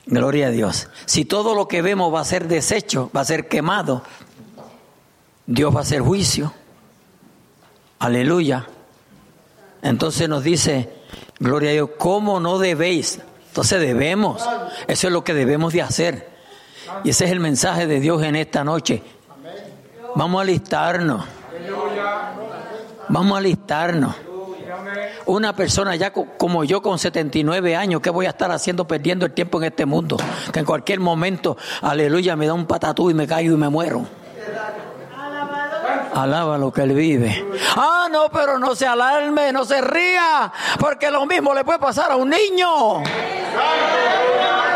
[0.07, 0.89] Gloria a Dios.
[1.07, 4.03] Si todo lo que vemos va a ser desecho, va a ser quemado,
[5.47, 6.53] Dios va a hacer juicio.
[7.99, 8.67] Aleluya.
[9.85, 10.89] Entonces nos dice,
[11.39, 13.21] gloria a Dios, ¿cómo no debéis?
[13.49, 14.43] Entonces debemos,
[14.89, 16.29] eso es lo que debemos de hacer.
[17.05, 19.03] Y ese es el mensaje de Dios en esta noche.
[20.17, 21.25] Vamos a alistarnos.
[23.11, 24.15] Vamos a alistarnos.
[25.27, 29.33] Una persona ya como yo con 79 años, ¿qué voy a estar haciendo perdiendo el
[29.33, 30.17] tiempo en este mundo?
[30.51, 34.07] Que en cualquier momento, aleluya, me da un patatú y me caigo y me muero.
[36.15, 37.45] Alaba lo que él vive.
[37.77, 42.13] Ah, no, pero no se alarme, no se ría, porque lo mismo le puede pasar
[42.13, 43.03] a un niño.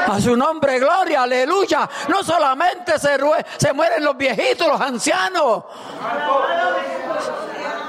[0.09, 1.89] A su nombre, gloria, aleluya.
[2.09, 3.19] No solamente se,
[3.57, 5.65] se mueren los viejitos, los ancianos.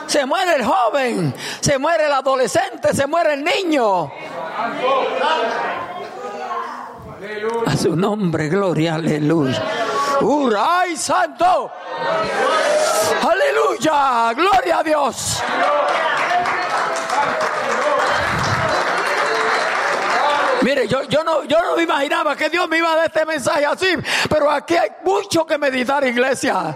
[0.06, 4.12] Se muere el joven, se muere el adolescente, se muere el niño.
[7.66, 9.62] A su nombre, gloria, aleluya.
[10.22, 11.72] ¡Uray, santo!
[13.22, 14.34] ¡Aleluya!
[14.34, 15.44] ¡Gloria a Dios!
[20.62, 23.66] Mire, yo, yo, no, yo no imaginaba que Dios me iba a dar este mensaje
[23.66, 23.88] así,
[24.30, 26.76] pero aquí hay mucho que meditar, iglesia.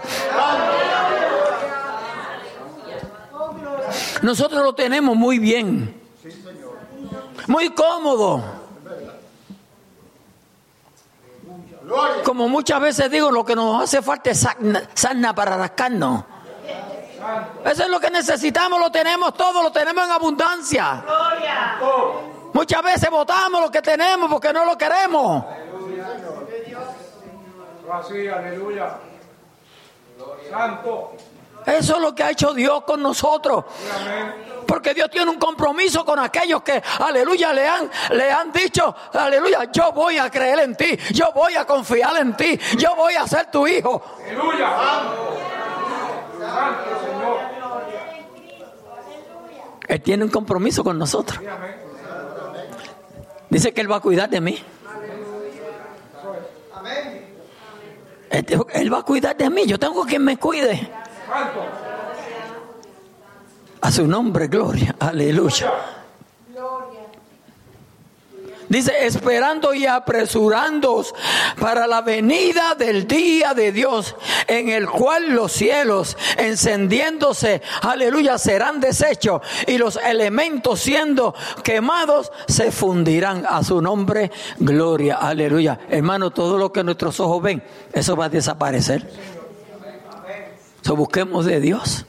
[4.22, 6.02] Nosotros lo tenemos muy bien,
[7.46, 8.63] muy cómodo.
[12.24, 14.46] Como muchas veces digo, lo que nos hace falta es
[14.94, 16.24] sana para rascarnos.
[17.64, 21.04] Eso es lo que necesitamos, lo tenemos todo, lo tenemos en abundancia.
[22.52, 25.44] Muchas veces votamos lo que tenemos porque no lo queremos.
[28.28, 28.98] aleluya.
[30.50, 31.12] Santo.
[31.66, 33.64] Eso es lo que ha hecho Dios con nosotros.
[34.66, 39.70] Porque Dios tiene un compromiso con aquellos que, aleluya, le han, le han dicho, aleluya,
[39.72, 43.26] yo voy a creer en ti, yo voy a confiar en ti, yo voy a
[43.26, 44.02] ser tu hijo.
[44.24, 44.70] Aleluya.
[49.86, 51.40] Él tiene un compromiso con nosotros.
[53.50, 54.58] Dice que Él va a cuidar de mí.
[58.72, 59.66] Él va a cuidar de mí.
[59.66, 60.90] Yo tengo que me cuide.
[63.84, 64.96] A su nombre, gloria.
[64.98, 65.70] Aleluya.
[68.66, 71.14] Dice, esperando y apresurándoos
[71.60, 74.16] para la venida del día de Dios,
[74.46, 82.72] en el cual los cielos encendiéndose, aleluya, serán deshechos y los elementos siendo quemados se
[82.72, 83.44] fundirán.
[83.46, 85.78] A su nombre, gloria, aleluya.
[85.90, 89.06] Hermano, todo lo que nuestros ojos ven, eso va a desaparecer.
[90.80, 92.06] So, busquemos de Dios.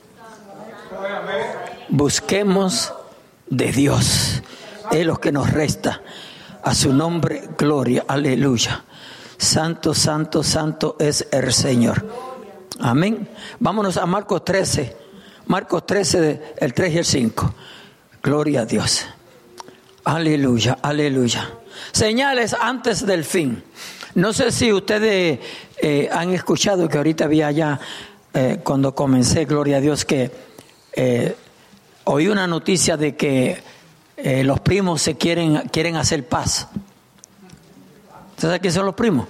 [1.90, 2.94] Busquemos
[3.48, 4.42] de Dios.
[4.92, 6.02] Es lo que nos resta.
[6.64, 8.06] A su nombre, gloria.
[8.08, 8.84] Aleluya.
[9.38, 12.06] Santo, santo, santo es el Señor.
[12.80, 13.28] Amén.
[13.60, 14.96] Vámonos a Marcos 13.
[15.48, 17.54] Marcos 13, el 3 y el 5.
[18.24, 19.06] Gloria a Dios.
[20.06, 21.50] Aleluya, aleluya.
[21.92, 23.64] Señales antes del fin.
[24.16, 25.40] No sé si ustedes
[25.78, 27.80] eh, han escuchado que ahorita había ya,
[28.34, 30.32] eh, cuando comencé, gloria a Dios, que
[30.94, 31.36] eh,
[32.06, 33.62] oí una noticia de que
[34.44, 36.68] los primos se quieren, quieren hacer paz.
[38.32, 39.28] ¿Ustedes quiénes son los primos?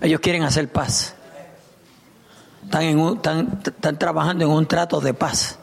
[0.00, 1.14] Ellos quieren hacer paz.
[2.64, 5.58] Están, en están, están trabajando en un trato de paz.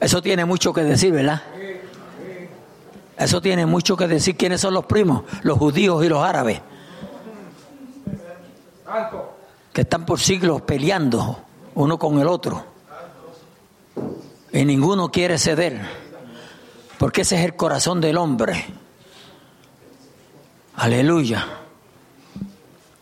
[0.00, 1.42] Eso tiene mucho que decir, ¿verdad?
[3.16, 4.36] Eso tiene mucho que decir.
[4.36, 5.22] ¿Quiénes son los primos?
[5.42, 6.60] Los judíos y los árabes
[9.72, 11.38] que están por siglos peleando
[11.74, 12.64] uno con el otro.
[14.54, 15.78] Y ninguno quiere ceder,
[16.98, 18.64] porque ese es el corazón del hombre.
[20.76, 21.46] Aleluya.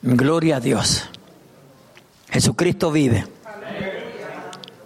[0.03, 1.09] Gloria a Dios.
[2.29, 3.25] Jesucristo vive.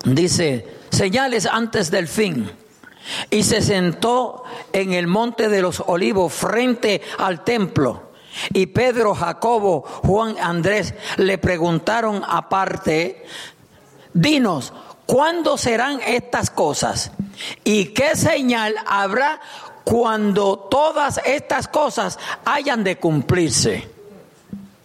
[0.04, 2.50] Dice, señales antes del fin.
[3.30, 8.06] Y se sentó en el monte de los olivos frente al templo
[8.52, 13.24] y Pedro, Jacobo, Juan, Andrés le preguntaron aparte,
[14.12, 14.72] dinos,
[15.06, 17.12] ¿cuándo serán estas cosas?
[17.64, 19.40] ¿Y qué señal habrá
[19.84, 23.88] cuando todas estas cosas hayan de cumplirse?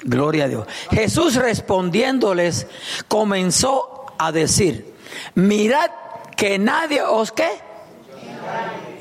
[0.04, 0.68] Gloria a Dios.
[0.92, 2.68] Jesús respondiéndoles
[3.08, 4.96] comenzó a decir,
[5.36, 5.92] mirad
[6.36, 7.50] que nadie os qué?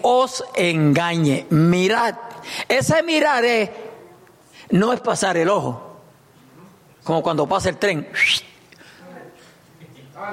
[0.02, 1.46] Os engañe.
[1.50, 2.16] Mirad.
[2.68, 3.44] Ese mirar
[4.70, 5.96] no es pasar el ojo,
[7.04, 8.08] como cuando pasa el tren.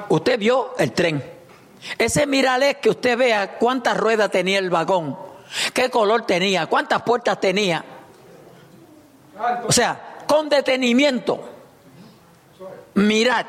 [0.08, 1.22] Usted vio el tren.
[1.96, 5.16] Ese mirar es que usted vea cuántas ruedas tenía el vagón,
[5.72, 7.84] qué color tenía, cuántas puertas tenía.
[9.66, 11.40] O sea, con detenimiento,
[12.94, 13.46] mirad,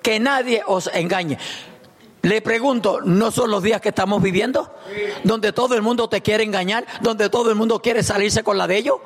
[0.00, 1.38] que nadie os engañe.
[2.22, 4.74] Le pregunto, ¿no son los días que estamos viviendo?
[5.22, 8.66] Donde todo el mundo te quiere engañar, donde todo el mundo quiere salirse con la
[8.66, 8.96] de ellos.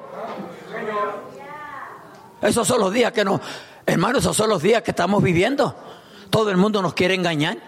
[2.41, 3.41] Esos son los días que nos,
[3.85, 5.75] hermanos, esos son los días que estamos viviendo.
[6.31, 7.59] Todo el mundo nos quiere engañar.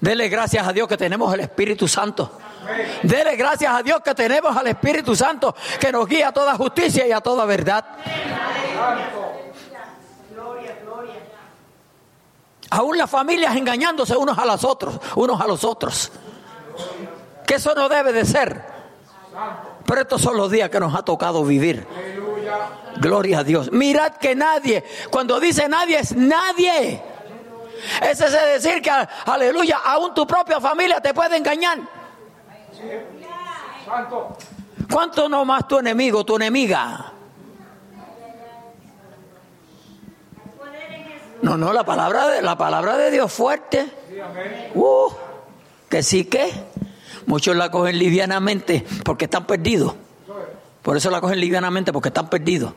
[0.00, 2.30] Dele gracias a Dios que tenemos el Espíritu Santo.
[3.02, 7.06] Dele gracias a Dios que tenemos al Espíritu Santo que nos guía a toda justicia
[7.06, 7.84] y a toda verdad.
[12.70, 16.10] Aún las familias engañándose unos a los otros, unos a los otros.
[17.46, 18.64] Que eso no debe de ser.
[19.86, 21.86] Pero estos son los días que nos ha tocado vivir.
[22.98, 23.70] Gloria a Dios.
[23.72, 27.02] Mirad que nadie, cuando dice nadie es nadie.
[28.02, 28.90] Ese es decir que,
[29.26, 31.78] aleluya, aún tu propia familia te puede engañar.
[34.90, 37.12] ¿Cuánto no más tu enemigo, tu enemiga?
[41.42, 43.86] No, no, la palabra de, la palabra de Dios fuerte.
[44.74, 45.08] Uh,
[45.88, 46.50] que sí que.
[47.26, 49.94] Muchos la cogen livianamente porque están perdidos.
[50.86, 52.72] Por eso la cogen livianamente porque están perdidos.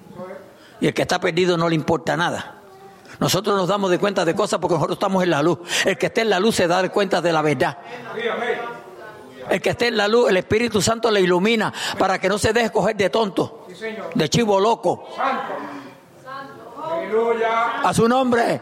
[0.82, 2.56] Y el que está perdido no le importa nada.
[3.20, 5.60] Nosotros nos damos de cuenta de cosas porque nosotros estamos en la luz.
[5.86, 7.78] El que esté en la luz se da de cuenta de la verdad.
[9.48, 12.52] El que esté en la luz, el Espíritu Santo le ilumina para que no se
[12.52, 13.68] deje coger de tonto,
[14.16, 15.08] de chivo loco.
[17.84, 18.60] A su nombre.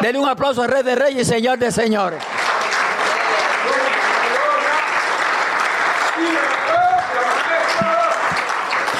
[0.00, 2.22] Denle un aplauso al Rey de Reyes y Señor de Señores.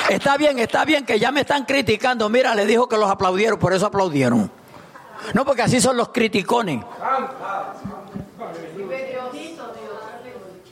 [0.08, 2.28] Está bien, está bien que ya me están criticando.
[2.28, 4.50] Mira, le dijo que los aplaudieron, por eso aplaudieron.
[5.32, 6.84] No, porque así son los criticones.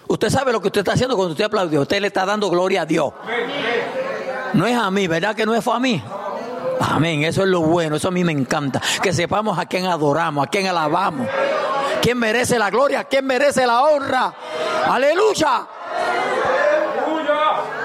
[0.07, 1.83] Usted sabe lo que usted está haciendo cuando usted aplaudió.
[1.83, 3.13] Usted le está dando gloria a Dios.
[4.53, 6.03] No es a mí, ¿verdad que no es a mí?
[6.81, 8.83] Amén, eso es lo bueno, eso a mí me encanta.
[9.03, 11.27] Que sepamos a quién adoramos, a quién alabamos.
[12.03, 13.05] ¿Quién merece la gloria?
[13.05, 14.35] ¿Quién merece la honra?
[14.87, 15.67] Aleluya.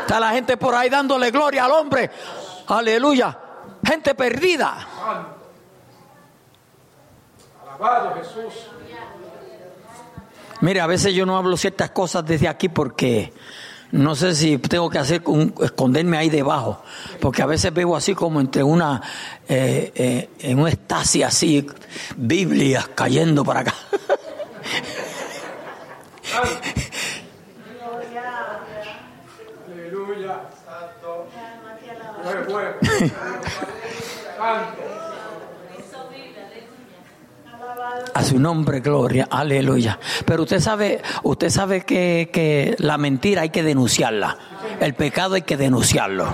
[0.08, 2.10] Está la gente por ahí dándole gloria al hombre.
[2.68, 3.38] Aleluya.
[3.86, 4.88] Gente perdida.
[7.62, 8.54] Alabado Jesús.
[10.62, 13.34] Mire, a veces yo no hablo ciertas cosas desde aquí porque
[13.92, 15.22] no sé si tengo que hacer
[15.62, 16.82] esconderme ahí debajo,
[17.20, 19.02] porque a veces veo así como entre una
[19.46, 21.68] eh, eh, en un estasis así,
[22.16, 23.74] Biblias cayendo para acá.
[38.14, 40.00] A su nombre, gloria, aleluya.
[40.26, 44.38] Pero usted sabe, usted sabe que, que la mentira hay que denunciarla.
[44.80, 46.34] El pecado hay que denunciarlo.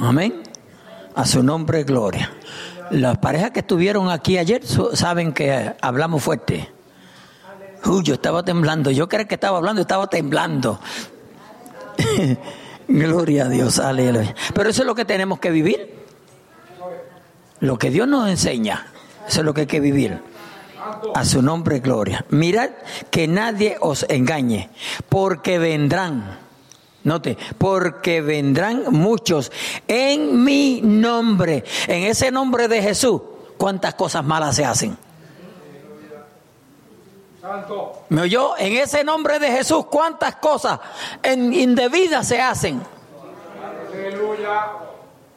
[0.00, 0.42] Amén.
[1.14, 2.32] A su nombre, gloria.
[2.90, 4.62] Las parejas que estuvieron aquí ayer
[4.94, 6.70] saben que hablamos fuerte.
[7.84, 8.90] Uy, yo estaba temblando.
[8.90, 10.80] Yo creía que estaba hablando, estaba temblando.
[12.88, 14.34] Gloria a Dios, aleluya.
[14.54, 15.94] Pero eso es lo que tenemos que vivir.
[17.60, 18.86] Lo que Dios nos enseña,
[19.26, 20.20] eso es lo que hay que vivir.
[21.14, 22.24] A su nombre, gloria.
[22.30, 22.70] Mirad
[23.10, 24.70] que nadie os engañe,
[25.08, 26.38] porque vendrán,
[27.04, 29.52] note, porque vendrán muchos
[29.86, 33.20] en mi nombre, en ese nombre de Jesús.
[33.58, 34.96] ¿Cuántas cosas malas se hacen?
[38.08, 38.56] ¿Me oyó?
[38.58, 40.80] En ese nombre de Jesús, ¿cuántas cosas
[41.22, 42.82] en indebidas se hacen?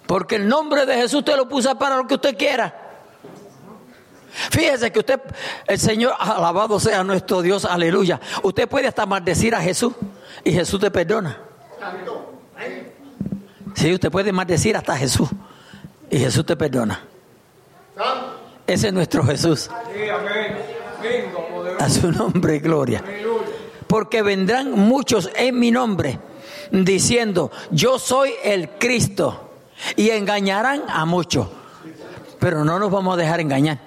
[0.08, 2.74] Porque el nombre de Jesús te lo puso para lo que usted quiera.
[4.50, 5.22] Fíjese que usted,
[5.68, 8.20] el Señor, alabado sea nuestro Dios, aleluya.
[8.44, 9.94] Usted puede hasta maldecir a Jesús
[10.44, 11.38] y Jesús te perdona.
[13.76, 15.30] Sí, usted puede maldecir hasta Jesús
[16.10, 17.02] y Jesús te perdona.
[18.68, 19.70] Ese es nuestro Jesús.
[21.82, 23.04] A su nombre, gloria.
[23.88, 26.20] Porque vendrán muchos en mi nombre
[26.72, 29.48] diciendo, yo soy el Cristo.
[29.96, 31.48] Y engañarán a muchos.
[32.40, 33.80] Pero no nos vamos a dejar engañar.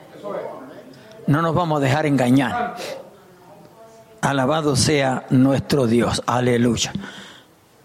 [1.29, 2.75] No nos vamos a dejar engañar.
[4.21, 6.21] Alabado sea nuestro Dios.
[6.27, 6.93] Aleluya.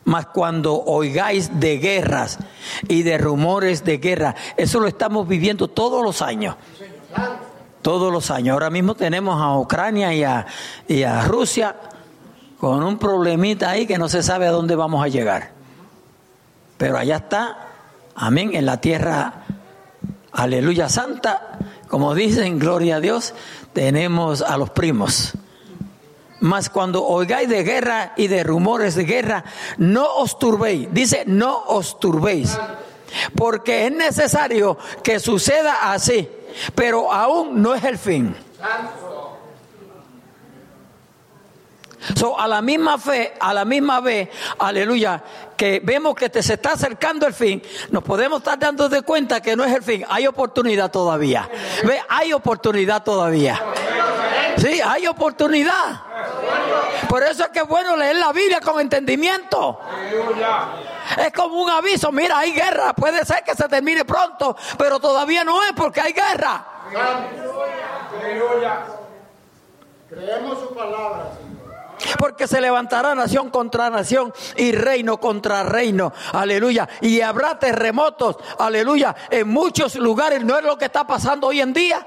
[0.06, 2.40] Mas cuando oigáis de guerras
[2.88, 6.56] y de rumores de guerra, eso lo estamos viviendo todos los años.
[7.82, 8.54] Todos los años.
[8.54, 10.46] Ahora mismo tenemos a Ucrania y a,
[10.88, 11.76] y a Rusia
[12.60, 15.52] con un problemita ahí que no se sabe a dónde vamos a llegar.
[16.78, 17.68] Pero allá está,
[18.16, 19.46] amén, en la tierra,
[20.32, 23.34] aleluya santa, como dicen, gloria a Dios,
[23.74, 25.34] tenemos a los primos.
[26.42, 29.44] Mas cuando oigáis de guerra y de rumores de guerra,
[29.78, 30.88] no os turbéis.
[30.92, 32.58] Dice, no os turbéis.
[33.36, 36.30] Porque es necesario que suceda así,
[36.76, 38.36] pero aún no es el fin.
[42.16, 45.22] So, a la misma fe, a la misma vez, aleluya,
[45.58, 49.42] que vemos que te se está acercando el fin, nos podemos estar dando de cuenta
[49.42, 51.50] que no es el fin, hay oportunidad todavía.
[51.84, 53.62] Ve, hay oportunidad todavía.
[54.58, 56.02] Sí, hay oportunidad.
[57.08, 59.80] Por eso es que es bueno leer la Biblia con entendimiento.
[61.18, 65.44] Es como un aviso, mira, hay guerra, puede ser que se termine pronto, pero todavía
[65.44, 66.66] no es porque hay guerra.
[70.10, 71.32] Creemos su palabra,
[72.18, 76.14] porque se levantará nación contra nación y reino contra reino.
[76.34, 76.88] Aleluya.
[77.02, 78.38] Y habrá terremotos.
[78.58, 79.16] Aleluya.
[79.30, 82.06] En muchos lugares no es lo que está pasando hoy en día.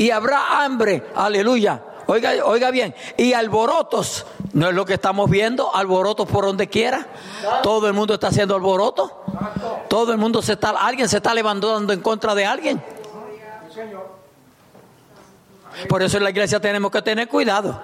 [0.00, 1.02] Y habrá hambre.
[1.14, 1.82] Aleluya.
[2.06, 2.94] Oiga, oiga bien.
[3.18, 4.24] Y alborotos.
[4.54, 5.76] No es lo que estamos viendo.
[5.76, 7.06] Alborotos por donde quiera.
[7.62, 9.22] Todo el mundo está haciendo alboroto.
[9.90, 12.82] Todo el mundo se está, alguien se está levantando en contra de alguien.
[15.86, 17.78] Por eso en la iglesia tenemos que tener cuidado.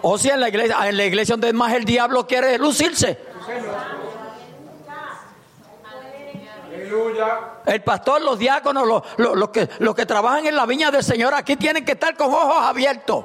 [0.00, 3.18] O si en la iglesia, en la iglesia donde más el diablo quiere lucirse.
[7.66, 11.56] El pastor, los diáconos, los, que, los que trabajan en la viña del Señor aquí
[11.56, 13.24] tienen que estar con ojos abiertos.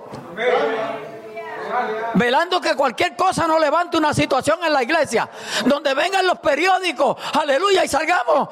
[2.16, 5.30] Velando que cualquier cosa no levante una situación en la iglesia.
[5.66, 8.50] Donde vengan los periódicos, aleluya, y salgamos.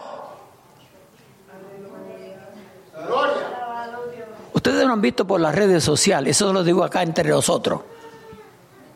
[4.54, 7.82] Ustedes lo han visto por las redes sociales, eso lo digo acá entre nosotros,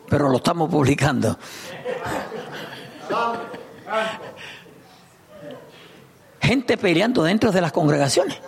[0.08, 1.38] pero lo estamos publicando.
[6.52, 8.38] Gente peleando dentro de las congregaciones.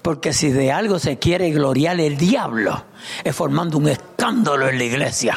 [0.00, 2.84] Porque si de algo se quiere gloriar el diablo,
[3.24, 5.36] es formando un escándalo en la iglesia.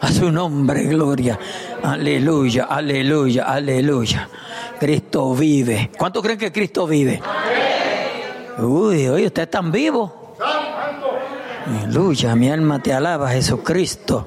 [0.00, 1.38] A su nombre, gloria.
[1.80, 4.28] Aleluya, aleluya, aleluya.
[4.80, 5.92] Cristo vive.
[5.96, 7.22] ¿Cuánto creen que Cristo vive?
[8.58, 10.21] Uy, oye, usted es tan vivo.
[11.66, 14.26] Aleluya, mi alma te alaba, Jesucristo.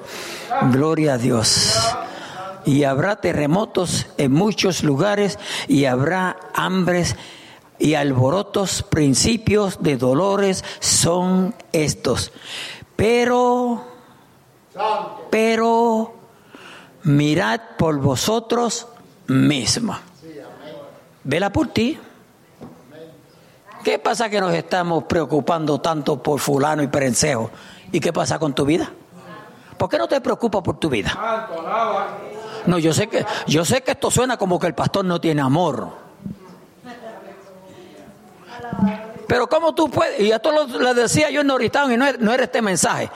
[0.72, 1.74] Gloria a Dios.
[2.64, 7.16] Y habrá terremotos en muchos lugares y habrá hambres
[7.78, 12.32] y alborotos, principios de dolores son estos.
[12.96, 13.84] Pero,
[15.30, 16.14] pero
[17.02, 18.86] mirad por vosotros
[19.26, 19.98] mismos.
[21.22, 21.98] Vela por ti.
[23.86, 27.52] ¿Qué pasa que nos estamos preocupando tanto por fulano y perencejo?
[27.92, 28.90] ¿Y qué pasa con tu vida?
[29.78, 31.16] ¿Por qué no te preocupas por tu vida?
[32.66, 35.40] No, yo sé que yo sé que esto suena como que el pastor no tiene
[35.40, 35.88] amor.
[39.28, 42.32] Pero cómo tú puedes, y esto lo, le decía yo en Norristown y no, no
[42.32, 43.08] era este mensaje.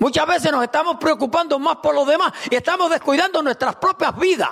[0.00, 4.50] Muchas veces nos estamos preocupando más por los demás y estamos descuidando nuestras propias vidas.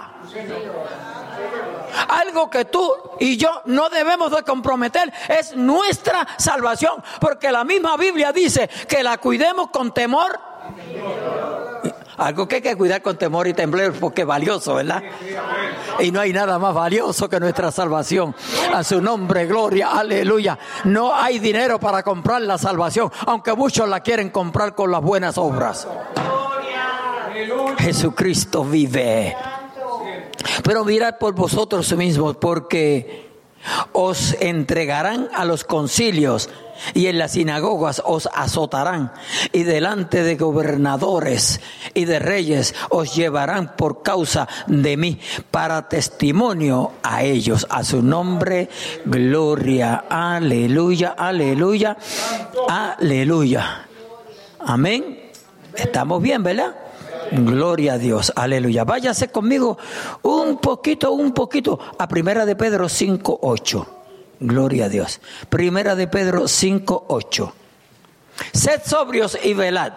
[2.09, 7.97] Algo que tú y yo no debemos de comprometer es nuestra salvación, porque la misma
[7.97, 10.39] Biblia dice que la cuidemos con temor.
[12.19, 15.03] Algo que hay que cuidar con temor y temblor porque es valioso, ¿verdad?
[15.99, 18.35] Y no hay nada más valioso que nuestra salvación.
[18.73, 20.59] A su nombre, gloria, aleluya.
[20.85, 25.39] No hay dinero para comprar la salvación, aunque muchos la quieren comprar con las buenas
[25.39, 25.89] obras.
[27.79, 29.35] Jesucristo vive.
[30.63, 33.33] Pero mirad por vosotros mismos, porque
[33.93, 36.49] os entregarán a los concilios
[36.95, 39.13] y en las sinagogas os azotarán
[39.53, 41.61] y delante de gobernadores
[41.95, 45.21] y de reyes os llevarán por causa de mí
[45.51, 47.67] para testimonio a ellos.
[47.71, 48.69] A su nombre,
[49.05, 51.97] gloria, aleluya, aleluya,
[52.69, 53.87] aleluya.
[54.59, 55.31] Amén.
[55.75, 56.75] Estamos bien, ¿verdad?
[57.35, 58.85] Gloria a Dios, aleluya.
[58.85, 59.79] Váyase conmigo
[60.23, 63.87] un poquito, un poquito a Primera de Pedro 5, 8.
[64.41, 65.21] Gloria a Dios.
[65.49, 67.55] Primera de Pedro 5, 8.
[68.53, 69.93] Sed sobrios y velad.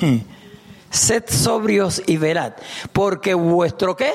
[0.90, 2.54] Sed sobrios y velad.
[2.90, 4.12] Porque vuestro qué?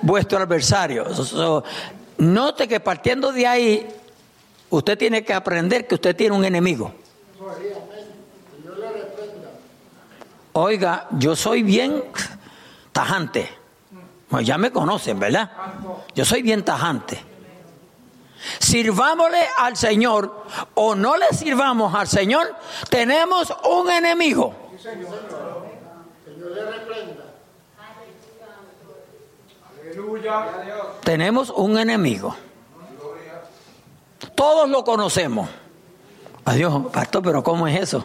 [0.00, 1.04] Vuestro adversario.
[2.16, 3.86] note que partiendo de ahí,
[4.70, 6.94] usted tiene que aprender que usted tiene un enemigo.
[10.60, 12.02] Oiga, yo soy bien
[12.90, 13.48] tajante.
[14.28, 15.48] Pues ya me conocen, ¿verdad?
[16.16, 17.24] Yo soy bien tajante.
[18.58, 22.56] Sirvámosle al Señor o no le sirvamos al Señor,
[22.90, 24.52] tenemos un enemigo.
[31.04, 32.34] Tenemos un enemigo.
[34.34, 35.48] Todos lo conocemos.
[36.44, 38.04] Adiós, pastor, pero ¿cómo es eso?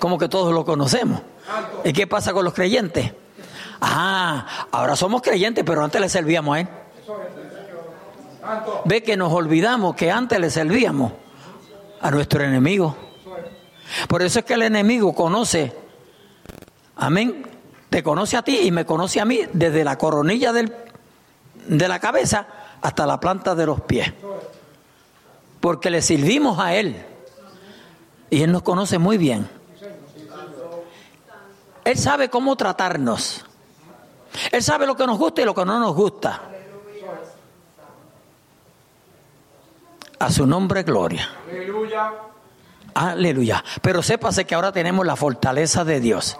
[0.00, 1.20] ¿Cómo que todos lo conocemos?
[1.84, 3.12] ¿Y qué pasa con los creyentes?
[3.80, 6.68] Ah, ahora somos creyentes, pero antes le servíamos a Él.
[8.84, 11.12] Ve que nos olvidamos que antes le servíamos
[12.00, 12.96] a nuestro enemigo.
[14.08, 15.74] Por eso es que el enemigo conoce,
[16.96, 17.46] amén,
[17.90, 20.74] te conoce a ti y me conoce a mí desde la coronilla del,
[21.66, 22.46] de la cabeza
[22.80, 24.12] hasta la planta de los pies.
[25.60, 26.96] Porque le sirvimos a Él.
[28.30, 29.48] Y Él nos conoce muy bien.
[31.88, 33.46] Él sabe cómo tratarnos.
[34.52, 36.42] Él sabe lo que nos gusta y lo que no nos gusta.
[40.18, 41.30] A su nombre, gloria.
[41.48, 42.12] Aleluya.
[42.92, 43.64] Aleluya.
[43.80, 46.36] Pero sépase que ahora tenemos la fortaleza de Dios.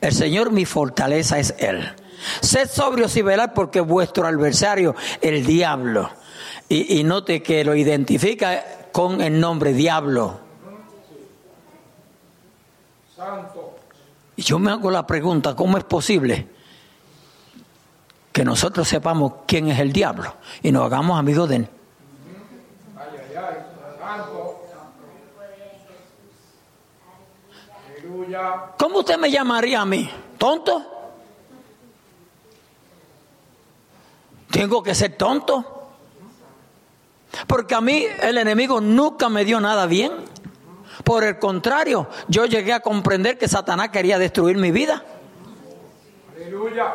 [0.00, 1.86] El Señor, mi fortaleza es Él.
[2.40, 6.08] Sed sobrios y velad porque vuestro adversario, el diablo,
[6.66, 10.48] y, y note que lo identifica con el nombre diablo
[14.36, 16.48] y yo me hago la pregunta, ¿cómo es posible
[18.32, 21.68] que nosotros sepamos quién es el diablo y nos hagamos amigos de él?
[28.78, 30.08] ¿Cómo usted me llamaría a mí?
[30.38, 30.82] ¿Tonto?
[34.50, 35.90] ¿Tengo que ser tonto?
[37.46, 40.12] Porque a mí el enemigo nunca me dio nada bien.
[41.04, 45.02] Por el contrario, yo llegué a comprender que Satanás quería destruir mi vida.
[46.36, 46.94] Aleluya.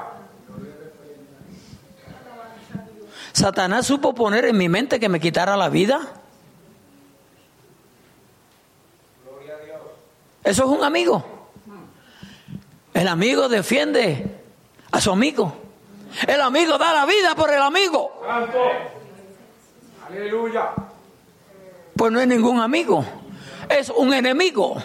[3.33, 5.99] Satanás supo poner en mi mente que me quitara la vida.
[10.43, 11.25] Eso es un amigo.
[12.93, 14.39] El amigo defiende
[14.91, 15.53] a su amigo.
[16.27, 18.21] El amigo da la vida por el amigo.
[20.07, 20.71] Aleluya.
[21.97, 23.03] Pues no es ningún amigo
[23.69, 24.75] es un enemigo.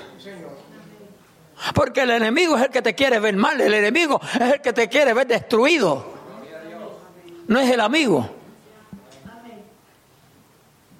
[1.74, 4.72] Porque el enemigo es el que te quiere ver mal, el enemigo es el que
[4.72, 6.04] te quiere ver destruido.
[7.46, 8.30] No es el amigo.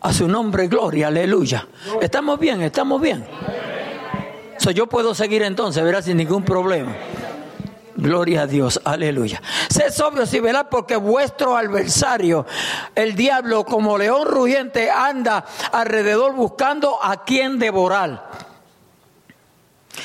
[0.03, 1.67] A su nombre, gloria, aleluya.
[2.01, 3.27] Estamos bien, estamos bien.
[4.75, 6.95] yo puedo seguir entonces, verás, sin ningún problema.
[8.01, 9.43] Gloria a Dios, aleluya.
[9.69, 12.47] Sed sobrios y velad porque vuestro adversario,
[12.95, 18.31] el diablo, como león rugiente, anda alrededor buscando a quien devorar.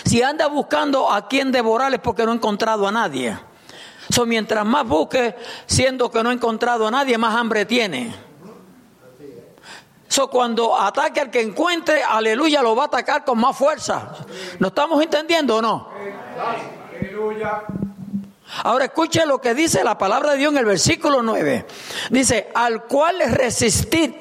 [0.04, 3.38] Si anda buscando a quien devorar es porque no ha encontrado a nadie.
[4.10, 5.34] So, mientras más busque,
[5.66, 8.14] siendo que no ha encontrado a nadie, más hambre tiene.
[10.10, 14.18] So, cuando ataque al que encuentre, aleluya, lo va a atacar con más fuerza.
[14.60, 15.89] ¿No estamos entendiendo o no?
[17.00, 17.64] Aleluya.
[18.64, 21.66] Ahora escuche lo que dice la palabra de Dios en el versículo 9.
[22.10, 24.12] Dice, al cual resistid,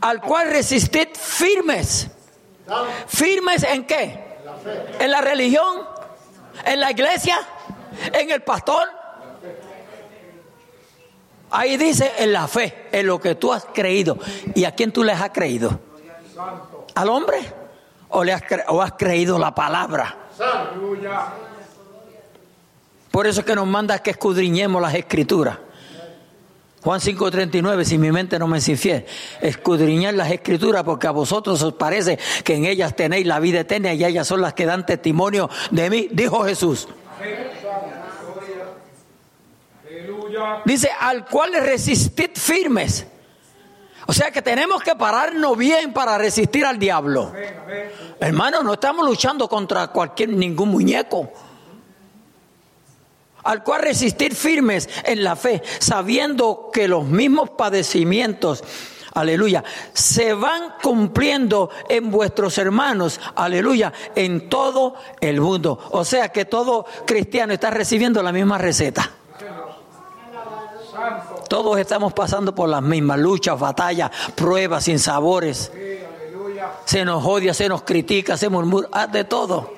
[0.00, 2.08] al cual resistid firmes.
[3.06, 4.38] ¿Firmes en qué?
[4.98, 5.86] ¿En la religión?
[6.64, 7.38] ¿En la iglesia?
[8.12, 8.88] ¿En el pastor?
[11.50, 14.18] Ahí dice en la fe, en lo que tú has creído.
[14.54, 15.78] ¿Y a quién tú les has creído?
[16.94, 17.38] ¿Al hombre?
[18.08, 20.16] ¿O, le has, o has creído la palabra?
[23.16, 25.56] Por eso es que nos manda que escudriñemos las escrituras.
[26.82, 29.06] Juan 5:39, si mi mente no me es infiel,
[29.40, 33.94] escudriñar las escrituras porque a vosotros os parece que en ellas tenéis la vida eterna
[33.94, 36.88] y ellas son las que dan testimonio de mí, dijo Jesús.
[40.66, 43.06] Dice, al cual resistid firmes.
[44.08, 47.32] O sea que tenemos que pararnos bien para resistir al diablo.
[48.20, 51.32] Hermano, no estamos luchando contra cualquier ningún muñeco.
[53.46, 58.64] Al cual resistir firmes en la fe, sabiendo que los mismos padecimientos,
[59.14, 65.78] aleluya, se van cumpliendo en vuestros hermanos, aleluya, en todo el mundo.
[65.92, 69.12] O sea que todo cristiano está recibiendo la misma receta.
[71.48, 75.70] Todos estamos pasando por las mismas luchas, batallas, pruebas, sin sabores.
[76.84, 79.72] Se nos odia, se nos critica, se murmura, de todo.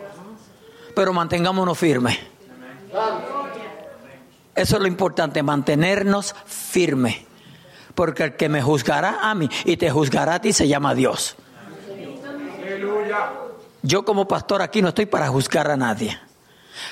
[0.94, 2.18] Pero mantengámonos firmes.
[4.58, 7.16] Eso es lo importante, mantenernos firmes.
[7.94, 11.36] Porque el que me juzgará a mí y te juzgará a ti se llama Dios.
[12.60, 13.30] Aleluya.
[13.82, 16.18] Yo como pastor aquí no estoy para juzgar a nadie.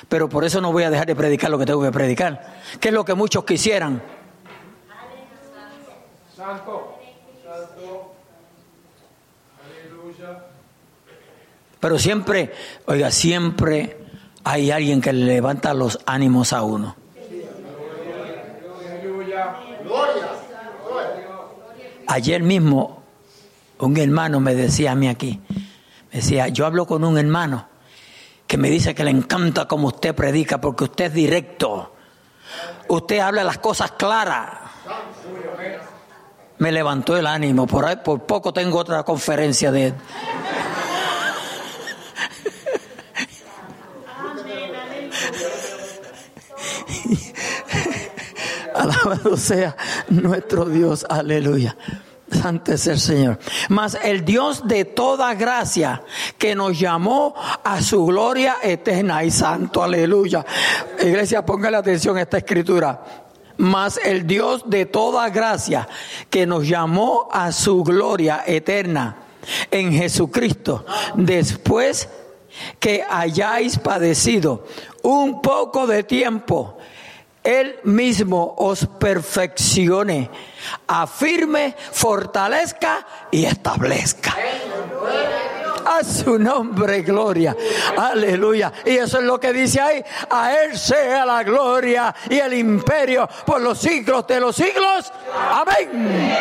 [0.08, 2.54] Pero por eso no voy a dejar de predicar lo que tengo que predicar.
[2.78, 4.00] Que es lo que muchos quisieran.
[6.36, 6.98] Santo.
[7.44, 8.14] Santo.
[9.64, 10.38] Aleluya.
[11.80, 12.52] Pero siempre,
[12.86, 13.98] oiga, siempre
[14.44, 16.94] hay alguien que le levanta los ánimos a uno.
[19.36, 19.56] Aleluya.
[22.16, 23.02] Ayer mismo
[23.78, 27.68] un hermano me decía a mí aquí, me decía, yo hablo con un hermano
[28.46, 31.92] que me dice que le encanta como usted predica porque usted es directo,
[32.88, 34.48] usted habla las cosas claras.
[36.56, 39.92] Me levantó el ánimo, por ahí por poco tengo otra conferencia de...
[48.74, 49.76] Alabado sea
[50.08, 51.76] nuestro Dios, aleluya.
[52.30, 53.38] Santo es el Señor.
[53.68, 56.02] Mas el Dios de toda gracia
[56.38, 60.44] que nos llamó a su gloria eterna y santo, aleluya.
[61.00, 63.04] Iglesia, póngale atención a esta escritura.
[63.58, 65.88] Mas el Dios de toda gracia
[66.28, 69.16] que nos llamó a su gloria eterna
[69.70, 72.08] en Jesucristo, después
[72.78, 74.66] que hayáis padecido
[75.02, 76.76] un poco de tiempo,
[77.46, 80.28] él mismo os perfeccione,
[80.88, 84.34] afirme, fortalezca y establezca.
[85.84, 87.56] A su nombre, gloria.
[87.96, 88.72] Aleluya.
[88.84, 90.04] Y eso es lo que dice ahí.
[90.28, 95.12] A Él sea la gloria y el imperio por los siglos de los siglos.
[95.32, 96.36] Amén.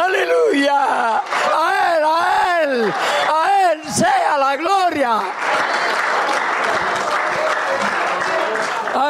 [0.00, 1.16] Aleluya.
[1.16, 2.94] A Él, a Él,
[3.28, 5.20] a Él sea la gloria.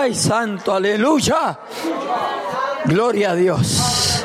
[0.02, 1.60] Ay, santo, aleluya.
[2.86, 4.24] Gloria a Dios.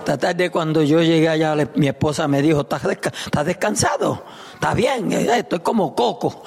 [0.00, 4.22] Esta tarde cuando yo llegué allá, mi esposa me dijo, ¿estás, desca- estás descansado?
[4.52, 5.10] ¿Estás bien?
[5.12, 6.42] Eh, Estoy como coco.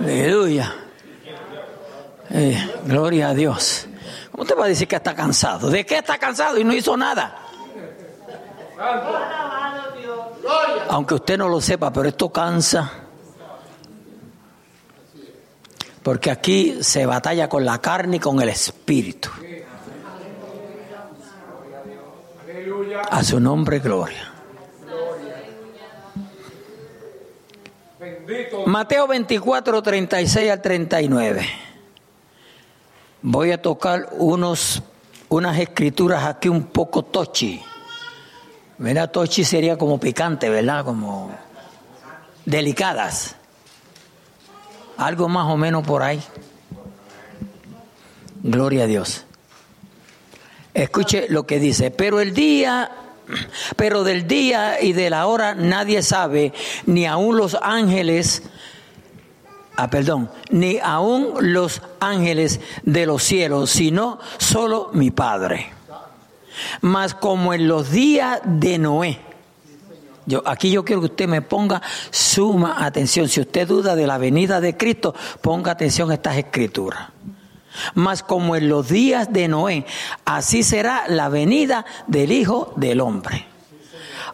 [0.00, 0.74] Aleluya.
[2.30, 3.86] Eh, gloria a Dios.
[4.32, 5.68] ¿Cómo te va a decir que está cansado?
[5.68, 7.36] ¿De qué está cansado y no hizo nada?
[10.88, 12.90] Aunque usted no lo sepa, pero esto cansa.
[16.04, 19.30] Porque aquí se batalla con la carne y con el espíritu.
[23.10, 24.32] A su nombre, gloria.
[28.66, 31.48] Mateo 24, 36 al 39.
[33.22, 34.82] Voy a tocar unos,
[35.30, 37.62] unas escrituras aquí un poco tochi.
[38.76, 40.84] Mira, tochi sería como picante, ¿verdad?
[40.84, 41.30] Como
[42.44, 43.36] delicadas.
[44.96, 46.22] Algo más o menos por ahí.
[48.42, 49.24] Gloria a Dios.
[50.74, 52.90] Escuche lo que dice, pero el día,
[53.76, 56.52] pero del día y de la hora nadie sabe,
[56.84, 58.42] ni aun los ángeles,
[59.76, 65.72] ah, perdón, ni aun los ángeles de los cielos, sino solo mi Padre.
[66.80, 69.20] Mas como en los días de Noé,
[70.26, 73.28] yo, aquí yo quiero que usted me ponga suma atención.
[73.28, 77.08] Si usted duda de la venida de Cristo, ponga atención a estas escrituras.
[77.94, 79.84] Mas como en los días de Noé,
[80.24, 83.46] así será la venida del Hijo del Hombre.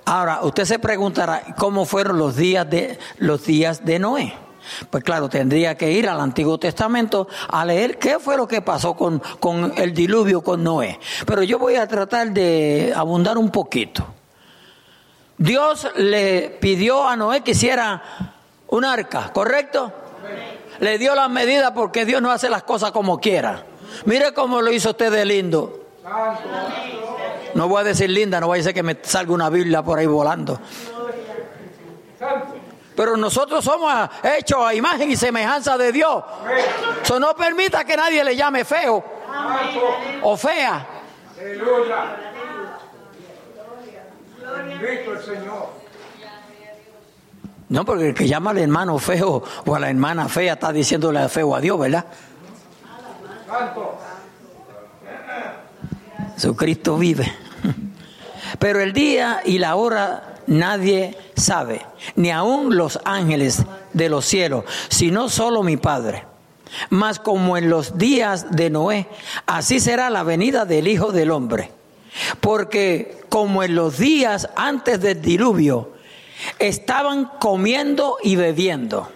[0.04, 4.34] Ahora, usted se preguntará cómo fueron los días de los días de Noé.
[4.90, 8.94] Pues claro, tendría que ir al Antiguo Testamento a leer qué fue lo que pasó
[8.94, 10.98] con, con el diluvio con Noé.
[11.26, 14.06] Pero yo voy a tratar de abundar un poquito.
[15.40, 18.02] Dios le pidió a Noé que hiciera
[18.68, 19.90] un arca, ¿correcto?
[20.80, 23.64] Le dio las medidas porque Dios no hace las cosas como quiera.
[24.04, 25.86] Mire cómo lo hizo usted de lindo.
[27.54, 29.98] No voy a decir linda, no vaya a ser que me salga una Biblia por
[29.98, 30.60] ahí volando.
[32.94, 36.22] Pero nosotros somos hechos a imagen y semejanza de Dios.
[37.02, 39.02] Eso no permita que nadie le llame feo
[40.20, 40.86] o fea.
[44.80, 45.80] Bendito el Señor.
[47.68, 51.28] No, porque el que llama al hermano feo o a la hermana fea está diciéndole
[51.28, 52.04] feo a Dios, ¿verdad?
[53.46, 53.98] Santo.
[56.34, 57.32] Jesucristo vive.
[58.58, 64.64] Pero el día y la hora nadie sabe, ni aun los ángeles de los cielos,
[64.88, 66.24] sino solo mi Padre.
[66.88, 69.06] Mas como en los días de Noé,
[69.46, 71.70] así será la venida del Hijo del Hombre.
[72.40, 75.92] Porque como en los días antes del diluvio,
[76.58, 79.10] estaban comiendo y bebiendo.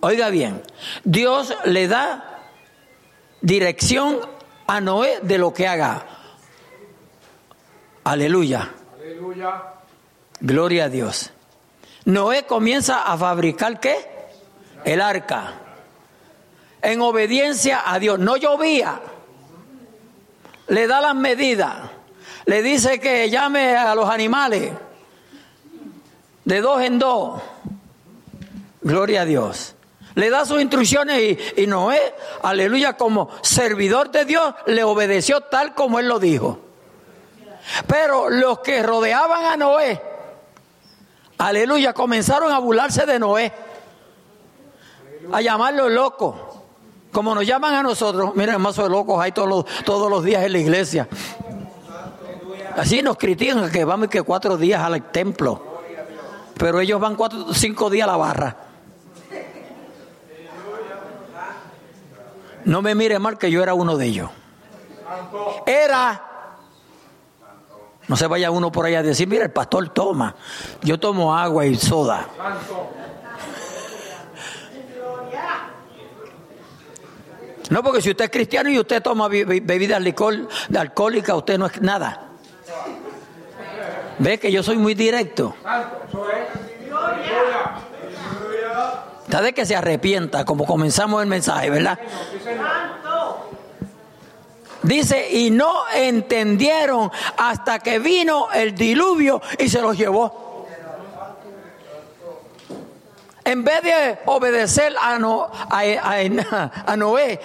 [0.00, 0.62] Oiga bien,
[1.04, 2.42] Dios le da
[3.40, 4.20] dirección
[4.66, 6.06] a Noé de lo que haga.
[8.04, 8.70] Aleluya.
[8.98, 9.62] Aleluya.
[10.40, 11.30] Gloria a Dios.
[12.04, 13.96] Noé comienza a fabricar qué?
[14.84, 15.54] El arca.
[16.82, 18.18] En obediencia a Dios.
[18.18, 19.00] No llovía.
[20.68, 21.90] Le da las medidas.
[22.46, 24.72] Le dice que llame a los animales.
[26.44, 27.40] De dos en dos.
[28.82, 29.74] Gloria a Dios.
[30.14, 35.98] Le da sus instrucciones y, Noé, aleluya, como servidor de Dios, le obedeció tal como
[35.98, 36.60] él lo dijo.
[37.88, 40.00] Pero los que rodeaban a Noé,
[41.38, 43.52] aleluya, comenzaron a burlarse de Noé,
[45.32, 46.62] a llamarlo loco,
[47.10, 48.36] como nos llaman a nosotros.
[48.36, 51.08] Miren, más de locos hay todos los, todos los días en la iglesia.
[52.76, 55.62] Así nos critican que vamos que cuatro días al templo,
[56.58, 58.56] pero ellos van cuatro, cinco días a la barra.
[62.64, 64.30] No me mire mal que yo era uno de ellos.
[65.66, 66.30] Era
[68.06, 70.34] no se vaya uno por allá a decir, mira, el pastor toma.
[70.82, 72.26] Yo tomo agua y soda.
[77.70, 81.58] No, porque si usted es cristiano y usted toma be- be- bebida de alcohólica, usted
[81.58, 82.23] no es nada.
[84.18, 85.54] Ve que yo soy muy directo.
[89.24, 91.98] Está de que se arrepienta, como comenzamos el mensaje, ¿verdad?
[94.82, 100.66] Dice, y no entendieron hasta que vino el diluvio y se los llevó.
[103.44, 107.40] En vez de obedecer a, No- a- a- a Noé,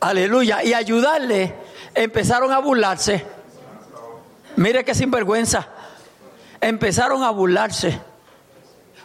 [0.00, 1.54] aleluya, y ayudarle,
[1.94, 3.24] empezaron a burlarse.
[4.60, 5.66] Mire qué sinvergüenza.
[6.60, 7.98] Empezaron a burlarse.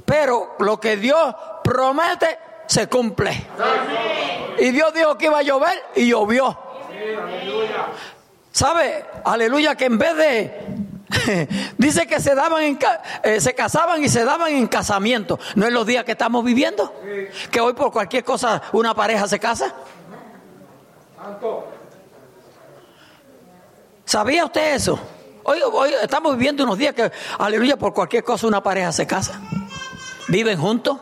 [0.03, 1.33] Pero lo que Dios
[1.63, 2.37] promete
[2.67, 3.31] se cumple.
[4.59, 6.59] Y Dios dijo que iba a llover y llovió.
[8.51, 9.05] ¿Sabe?
[9.23, 11.47] Aleluya, que en vez de...
[11.77, 12.79] dice que se daban en
[13.23, 15.39] eh, se casaban y se daban en casamiento.
[15.55, 16.93] ¿No es los días que estamos viviendo?
[17.49, 19.73] Que hoy por cualquier cosa una pareja se casa.
[24.03, 24.99] ¿Sabía usted eso?
[25.47, 29.39] Hoy, estamos viviendo unos días que, aleluya, por cualquier cosa una pareja se casa.
[30.27, 30.97] Viven juntos.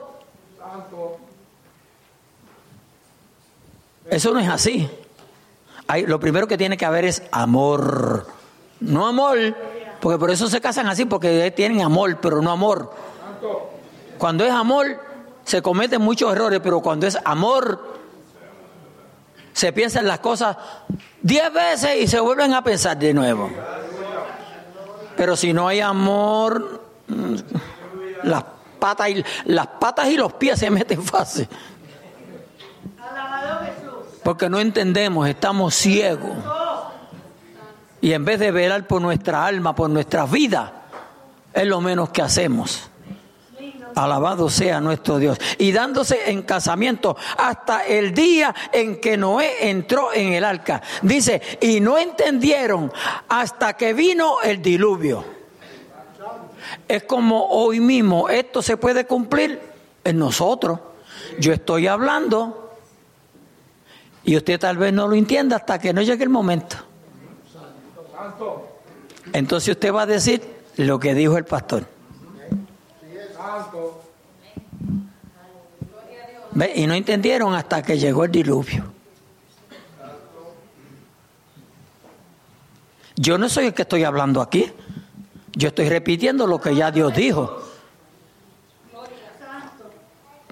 [4.09, 4.89] Eso no es así.
[5.87, 8.27] Hay- lo primero que tiene que haber es amor.
[8.81, 9.37] No amor,
[10.01, 12.91] porque por eso se casan así, porque tienen amor, pero no amor.
[14.17, 14.99] Cuando es amor,
[15.45, 17.93] se cometen muchos errores, pero cuando es amor,
[19.53, 20.57] se piensan las cosas
[21.21, 23.49] diez veces y se vuelven a pensar de nuevo.
[25.15, 26.81] Pero si no hay amor,
[28.23, 28.43] las
[28.79, 31.47] patas y, las patas y los pies se meten fácil.
[34.23, 36.37] Porque no entendemos, estamos ciegos.
[38.01, 40.83] Y en vez de velar por nuestra alma, por nuestra vida,
[41.53, 42.89] es lo menos que hacemos.
[43.95, 45.37] Alabado sea nuestro Dios.
[45.57, 50.81] Y dándose en casamiento hasta el día en que Noé entró en el arca.
[51.01, 52.91] Dice, y no entendieron
[53.29, 55.25] hasta que vino el diluvio.
[56.87, 59.59] Es como hoy mismo, esto se puede cumplir
[60.03, 60.79] en nosotros.
[61.39, 62.75] Yo estoy hablando
[64.23, 66.77] y usted tal vez no lo entienda hasta que no llegue el momento.
[69.33, 70.41] Entonces usted va a decir
[70.77, 71.92] lo que dijo el pastor.
[76.75, 78.91] Y no entendieron hasta que llegó el diluvio.
[83.15, 84.71] Yo no soy el que estoy hablando aquí.
[85.55, 87.61] Yo estoy repitiendo lo que ya Dios dijo.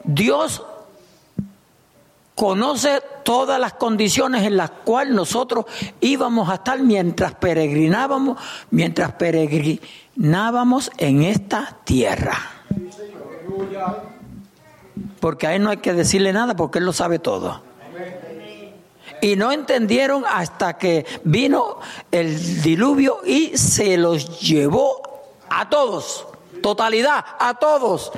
[0.03, 0.63] Dios
[2.35, 5.65] conoce todas las condiciones en las cuales nosotros
[5.99, 8.39] íbamos a estar mientras peregrinábamos,
[8.71, 12.60] mientras peregrinábamos en esta tierra.
[15.19, 17.61] Porque a él no hay que decirle nada porque él lo sabe todo.
[19.21, 21.79] Y no entendieron hasta que vino
[22.11, 25.01] el diluvio y se los llevó
[25.49, 26.27] a todos,
[26.63, 28.11] totalidad, a todos.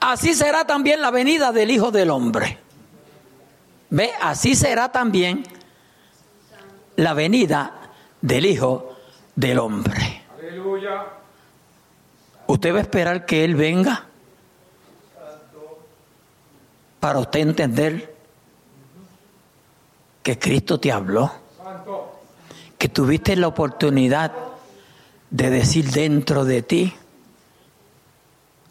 [0.00, 2.58] Así será también la venida del Hijo del Hombre.
[3.90, 5.44] Ve, así será también
[6.96, 7.90] la venida
[8.20, 8.96] del Hijo
[9.36, 10.22] del Hombre.
[10.38, 11.21] Aleluya.
[12.52, 14.04] ¿Usted va a esperar que Él venga?
[17.00, 18.14] Para usted entender
[20.22, 21.32] que Cristo te habló,
[22.76, 24.32] que tuviste la oportunidad
[25.30, 26.92] de decir dentro de ti,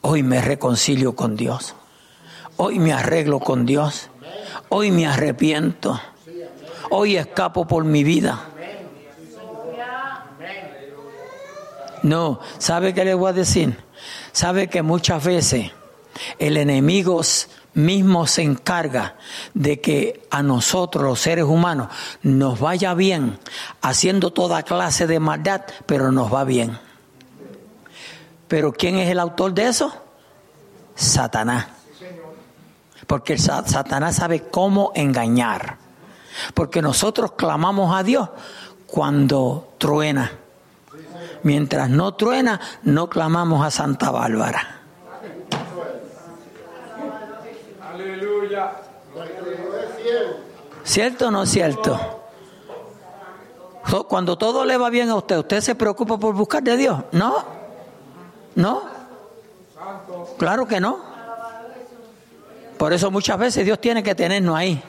[0.01, 1.73] hoy me reconcilio con Dios,
[2.57, 4.11] hoy me arreglo con Dios,
[4.69, 5.99] hoy me arrepiento,
[6.91, 8.45] hoy escapo por mi vida.
[12.03, 13.77] No, ¿sabe qué le voy a decir?
[14.31, 15.71] ¿Sabe que muchas veces
[16.39, 17.21] el enemigo
[17.73, 19.15] mismo se encarga
[19.53, 21.87] de que a nosotros los seres humanos
[22.21, 23.39] nos vaya bien,
[23.81, 26.77] haciendo toda clase de maldad, pero nos va bien.
[28.47, 29.93] Pero ¿quién es el autor de eso?
[30.95, 31.67] Satanás.
[33.07, 35.77] Porque Satanás sabe cómo engañar.
[36.53, 38.29] Porque nosotros clamamos a Dios
[38.87, 40.31] cuando truena.
[41.43, 44.81] Mientras no truena, no clamamos a Santa Bárbara.
[47.91, 48.71] Aleluya.
[50.83, 51.99] ¿Cierto o no cierto?
[53.87, 57.01] So, Cuando todo le va bien a usted, ¿usted se preocupa por buscar de Dios?
[57.11, 57.43] No.
[58.55, 58.83] ¿No?
[60.37, 60.99] Claro que no.
[62.77, 64.81] Por eso muchas veces Dios tiene que tenernos ahí.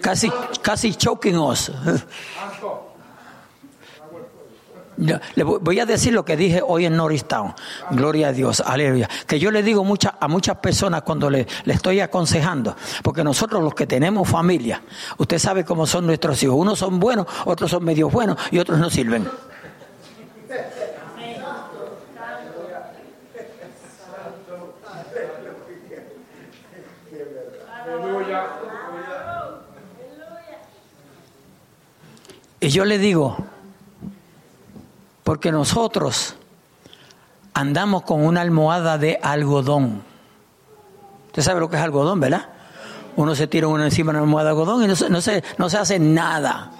[0.00, 0.30] Casi,
[0.62, 1.72] casi choking us.
[4.98, 7.54] Le voy a decir lo que dije hoy en Norristown.
[7.92, 9.08] Gloria a Dios, aleluya.
[9.26, 12.74] Que yo le digo mucha- a muchas personas cuando le, le estoy aconsejando,
[13.04, 14.82] porque nosotros los que tenemos familia,
[15.18, 16.56] usted sabe cómo son nuestros hijos.
[16.56, 19.28] Unos son buenos, otros son medio buenos y otros no sirven.
[32.60, 33.36] Y yo le digo,
[35.28, 36.36] porque nosotros
[37.52, 40.02] andamos con una almohada de algodón.
[41.26, 42.48] Usted sabe lo que es algodón, ¿verdad?
[43.14, 45.44] Uno se tira uno encima de una almohada de algodón y no se, no se,
[45.58, 46.70] no se hace nada.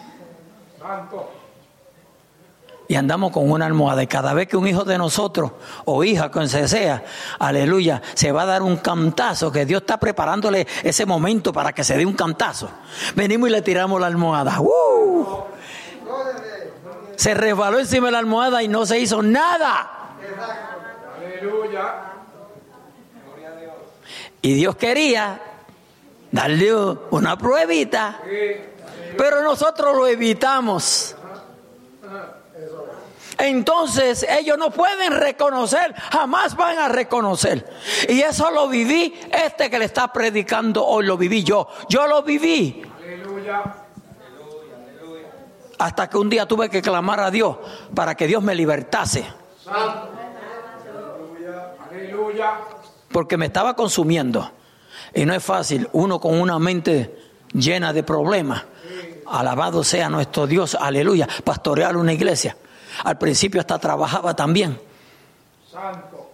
[2.88, 4.02] Y andamos con una almohada.
[4.02, 5.52] Y cada vez que un hijo de nosotros,
[5.84, 7.04] o hija, quien se sea,
[7.38, 11.84] aleluya, se va a dar un cantazo, que Dios está preparándole ese momento para que
[11.84, 12.70] se dé un cantazo.
[13.14, 14.58] Venimos y le tiramos la almohada.
[14.58, 15.47] ¡Uh!
[17.18, 20.14] Se resbaló encima de la almohada y no se hizo nada.
[21.16, 21.94] Aleluya.
[24.40, 25.40] Y Dios quería
[26.30, 26.72] darle
[27.10, 28.20] una pruebita,
[29.16, 31.16] pero nosotros lo evitamos.
[33.36, 37.68] Entonces ellos no pueden reconocer, jamás van a reconocer.
[38.08, 41.66] Y eso lo viví, este que le está predicando hoy lo viví yo.
[41.88, 43.87] Yo lo viví Aleluya.
[45.78, 47.56] Hasta que un día tuve que clamar a Dios
[47.94, 49.24] para que Dios me libertase,
[51.90, 52.52] Aleluya.
[53.10, 54.50] porque me estaba consumiendo.
[55.14, 57.16] Y no es fácil, uno con una mente
[57.52, 58.64] llena de problemas.
[59.26, 62.56] Alabado sea nuestro Dios, aleluya, pastorear una iglesia.
[63.04, 64.78] Al principio hasta trabajaba también.
[65.70, 66.28] Santo.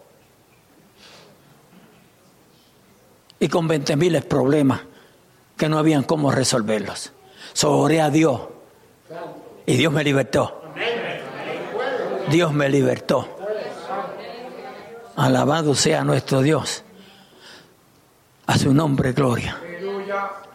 [3.44, 4.80] y con 20 miles problemas
[5.58, 7.12] que no habían cómo resolverlos.
[7.52, 8.40] So, oré a Dios
[9.66, 10.62] y Dios me libertó.
[12.30, 13.28] Dios me libertó.
[15.16, 16.84] Alabado sea nuestro Dios.
[18.46, 19.56] A su nombre, gloria.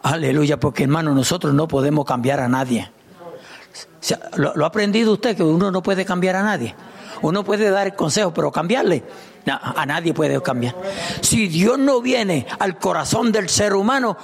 [0.02, 0.60] Aleluya.
[0.60, 2.90] Porque hermano, nosotros no podemos cambiar a nadie.
[4.36, 6.74] ¿Lo, ha aprendido usted que uno no puede cambiar a nadie?
[7.22, 9.02] Uno puede dar el consejo, pero cambiarle,
[9.46, 10.74] a nadie puede cambiar.
[11.20, 14.16] Si Dios no viene al corazón del ser humano,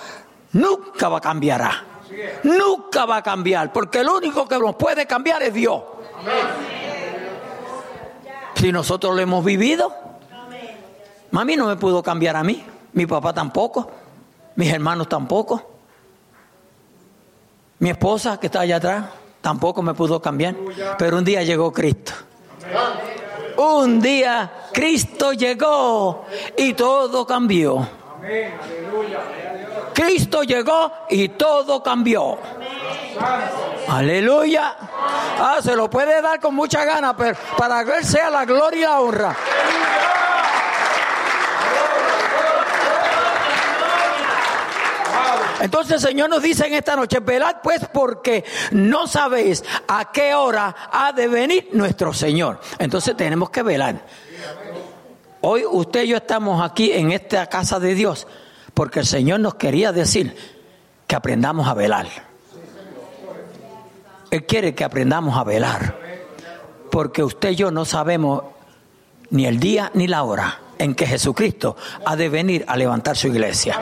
[0.52, 1.95] nunca va a cambiar.
[2.44, 5.82] Nunca va a cambiar, porque el único que nos puede cambiar es Dios.
[8.54, 9.92] Si nosotros lo hemos vivido,
[11.30, 12.64] mami no me pudo cambiar a mí.
[12.92, 13.90] Mi papá tampoco.
[14.54, 15.70] Mis hermanos tampoco.
[17.78, 19.04] Mi esposa, que está allá atrás,
[19.42, 20.56] tampoco me pudo cambiar.
[20.98, 22.12] Pero un día llegó Cristo.
[23.58, 26.24] Un día Cristo llegó
[26.56, 27.86] y todo cambió.
[29.94, 32.38] Cristo llegó y todo cambió.
[33.88, 34.76] Aleluya.
[35.38, 38.78] Ah, se lo puede dar con mucha gana, pero para que Él sea la gloria
[38.78, 39.36] y la honra.
[45.60, 50.34] Entonces el Señor nos dice en esta noche, velad pues porque no sabéis a qué
[50.34, 52.60] hora ha de venir nuestro Señor.
[52.78, 53.96] Entonces tenemos que velar.
[55.48, 58.26] Hoy usted y yo estamos aquí en esta casa de Dios
[58.74, 60.36] porque el Señor nos quería decir
[61.06, 62.08] que aprendamos a velar.
[64.32, 66.00] Él quiere que aprendamos a velar.
[66.90, 68.42] Porque usted y yo no sabemos
[69.30, 73.28] ni el día ni la hora en que Jesucristo ha de venir a levantar su
[73.28, 73.78] iglesia.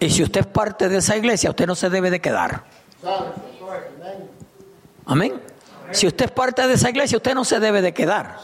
[0.00, 2.64] Y si usted es parte de esa iglesia, usted no se debe de quedar.
[5.04, 5.38] Amén.
[5.90, 8.38] Si usted es parte de esa iglesia, usted no se debe de quedar.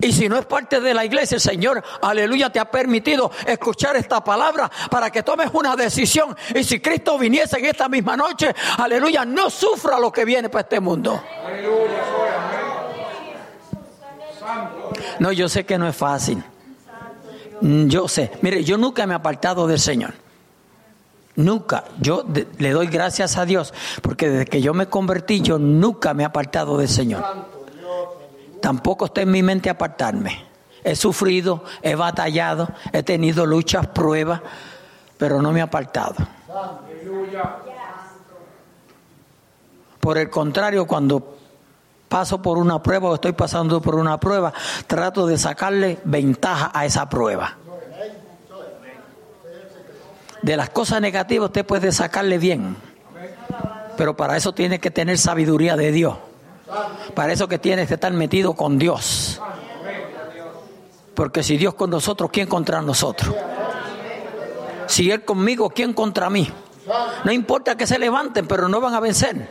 [0.00, 3.96] Y si no es parte de la iglesia, el Señor, aleluya, te ha permitido escuchar
[3.96, 6.36] esta palabra para que tomes una decisión.
[6.54, 10.62] Y si Cristo viniese en esta misma noche, aleluya, no sufra lo que viene para
[10.62, 11.22] este mundo.
[15.20, 16.42] No, yo sé que no es fácil.
[17.60, 18.32] Mm, Yo sé.
[18.42, 20.12] Mire, yo nunca me he apartado del Señor.
[21.36, 21.84] Nunca.
[22.00, 22.24] Yo
[22.58, 23.72] le doy gracias a Dios
[24.02, 27.53] porque desde que yo me convertí, yo nunca me he apartado del Señor.
[28.64, 30.42] Tampoco está en mi mente apartarme.
[30.82, 34.40] He sufrido, he batallado, he tenido luchas, pruebas,
[35.18, 36.14] pero no me he apartado.
[40.00, 41.36] Por el contrario, cuando
[42.08, 44.54] paso por una prueba o estoy pasando por una prueba,
[44.86, 47.58] trato de sacarle ventaja a esa prueba.
[50.40, 52.78] De las cosas negativas usted puede sacarle bien,
[53.98, 56.16] pero para eso tiene que tener sabiduría de Dios.
[57.14, 59.40] Para eso que tienes que estar metido con Dios.
[61.14, 63.34] Porque si Dios con nosotros, ¿quién contra nosotros?
[64.86, 66.50] Si Él conmigo, ¿quién contra mí?
[67.24, 69.48] No importa que se levanten, pero no van a vencer.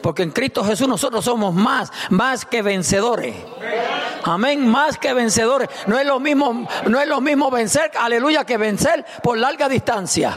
[0.00, 3.34] Porque en Cristo Jesús nosotros somos más, más que vencedores.
[4.22, 5.68] Amén, más que vencedores.
[5.86, 10.36] No es lo mismo, no es lo mismo vencer, aleluya, que vencer por larga distancia.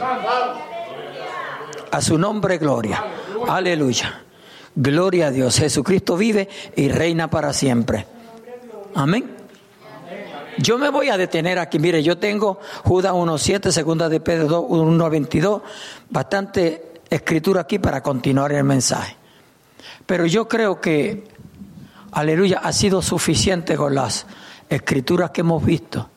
[1.90, 3.04] A su nombre gloria.
[3.46, 4.23] Aleluya.
[4.76, 5.58] Gloria a Dios.
[5.58, 8.06] Jesucristo vive y reina para siempre.
[8.94, 9.30] Amén.
[10.58, 11.78] Yo me voy a detener aquí.
[11.78, 15.62] Mire, yo tengo Judas 1.7, segunda de Pedro 1.22,
[16.10, 19.16] bastante escritura aquí para continuar el mensaje.
[20.06, 21.24] Pero yo creo que,
[22.12, 24.26] aleluya, ha sido suficiente con las
[24.68, 26.08] escrituras que hemos visto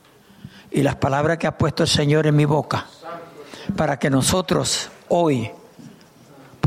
[0.72, 2.86] y las palabras que ha puesto el Señor en mi boca
[3.76, 5.52] para que nosotros hoy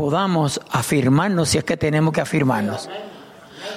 [0.01, 2.88] podamos afirmarnos si es que tenemos que afirmarnos.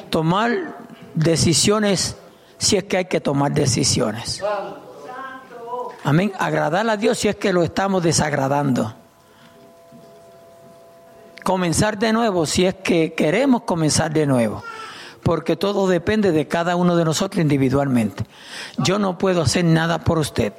[0.10, 0.78] Tomar
[1.16, 2.16] decisiones
[2.58, 4.42] si es que hay que tomar decisiones.
[6.06, 6.32] Amén.
[6.40, 8.94] Agradar a Dios si es que lo estamos desagradando.
[11.44, 14.64] Comenzar de nuevo si es que queremos comenzar de nuevo.
[15.24, 18.26] Porque todo depende de cada uno de nosotros individualmente.
[18.78, 20.54] Yo no puedo hacer nada por usted,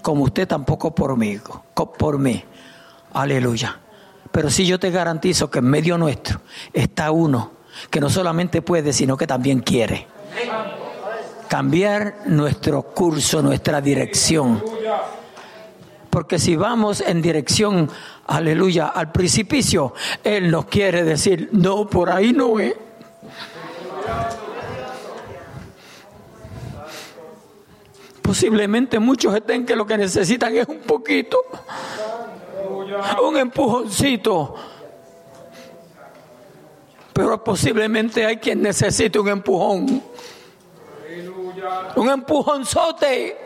[0.00, 1.38] como usted tampoco por mí.
[1.74, 2.42] Por mí.
[3.12, 3.81] Aleluya.
[4.32, 6.40] Pero sí yo te garantizo que en medio nuestro
[6.72, 7.52] está uno
[7.90, 10.06] que no solamente puede, sino que también quiere
[11.52, 14.64] cambiar nuestro curso, nuestra dirección.
[16.08, 17.90] Porque si vamos en dirección,
[18.26, 19.92] aleluya, al precipicio,
[20.24, 22.74] Él nos quiere decir, no, por ahí no es.
[28.22, 31.36] Posiblemente muchos estén que lo que necesitan es un poquito,
[33.22, 34.54] un empujoncito.
[37.12, 40.02] Pero posiblemente hay quien necesite un empujón,
[41.96, 43.36] un empujonzote.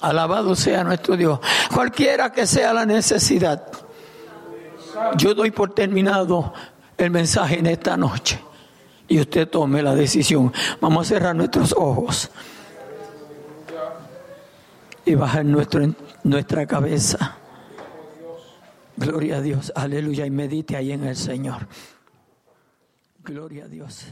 [0.00, 1.38] Alabado sea nuestro Dios.
[1.72, 3.70] Cualquiera que sea la necesidad,
[5.16, 6.52] yo doy por terminado
[6.98, 8.40] el mensaje en esta noche.
[9.06, 10.52] Y usted tome la decisión.
[10.80, 12.30] Vamos a cerrar nuestros ojos
[15.04, 15.82] y bajar nuestro,
[16.24, 17.38] nuestra cabeza.
[18.96, 21.66] Gloria a Dios, aleluya, y medite ahí en el Señor.
[23.22, 24.06] Gloria a Dios.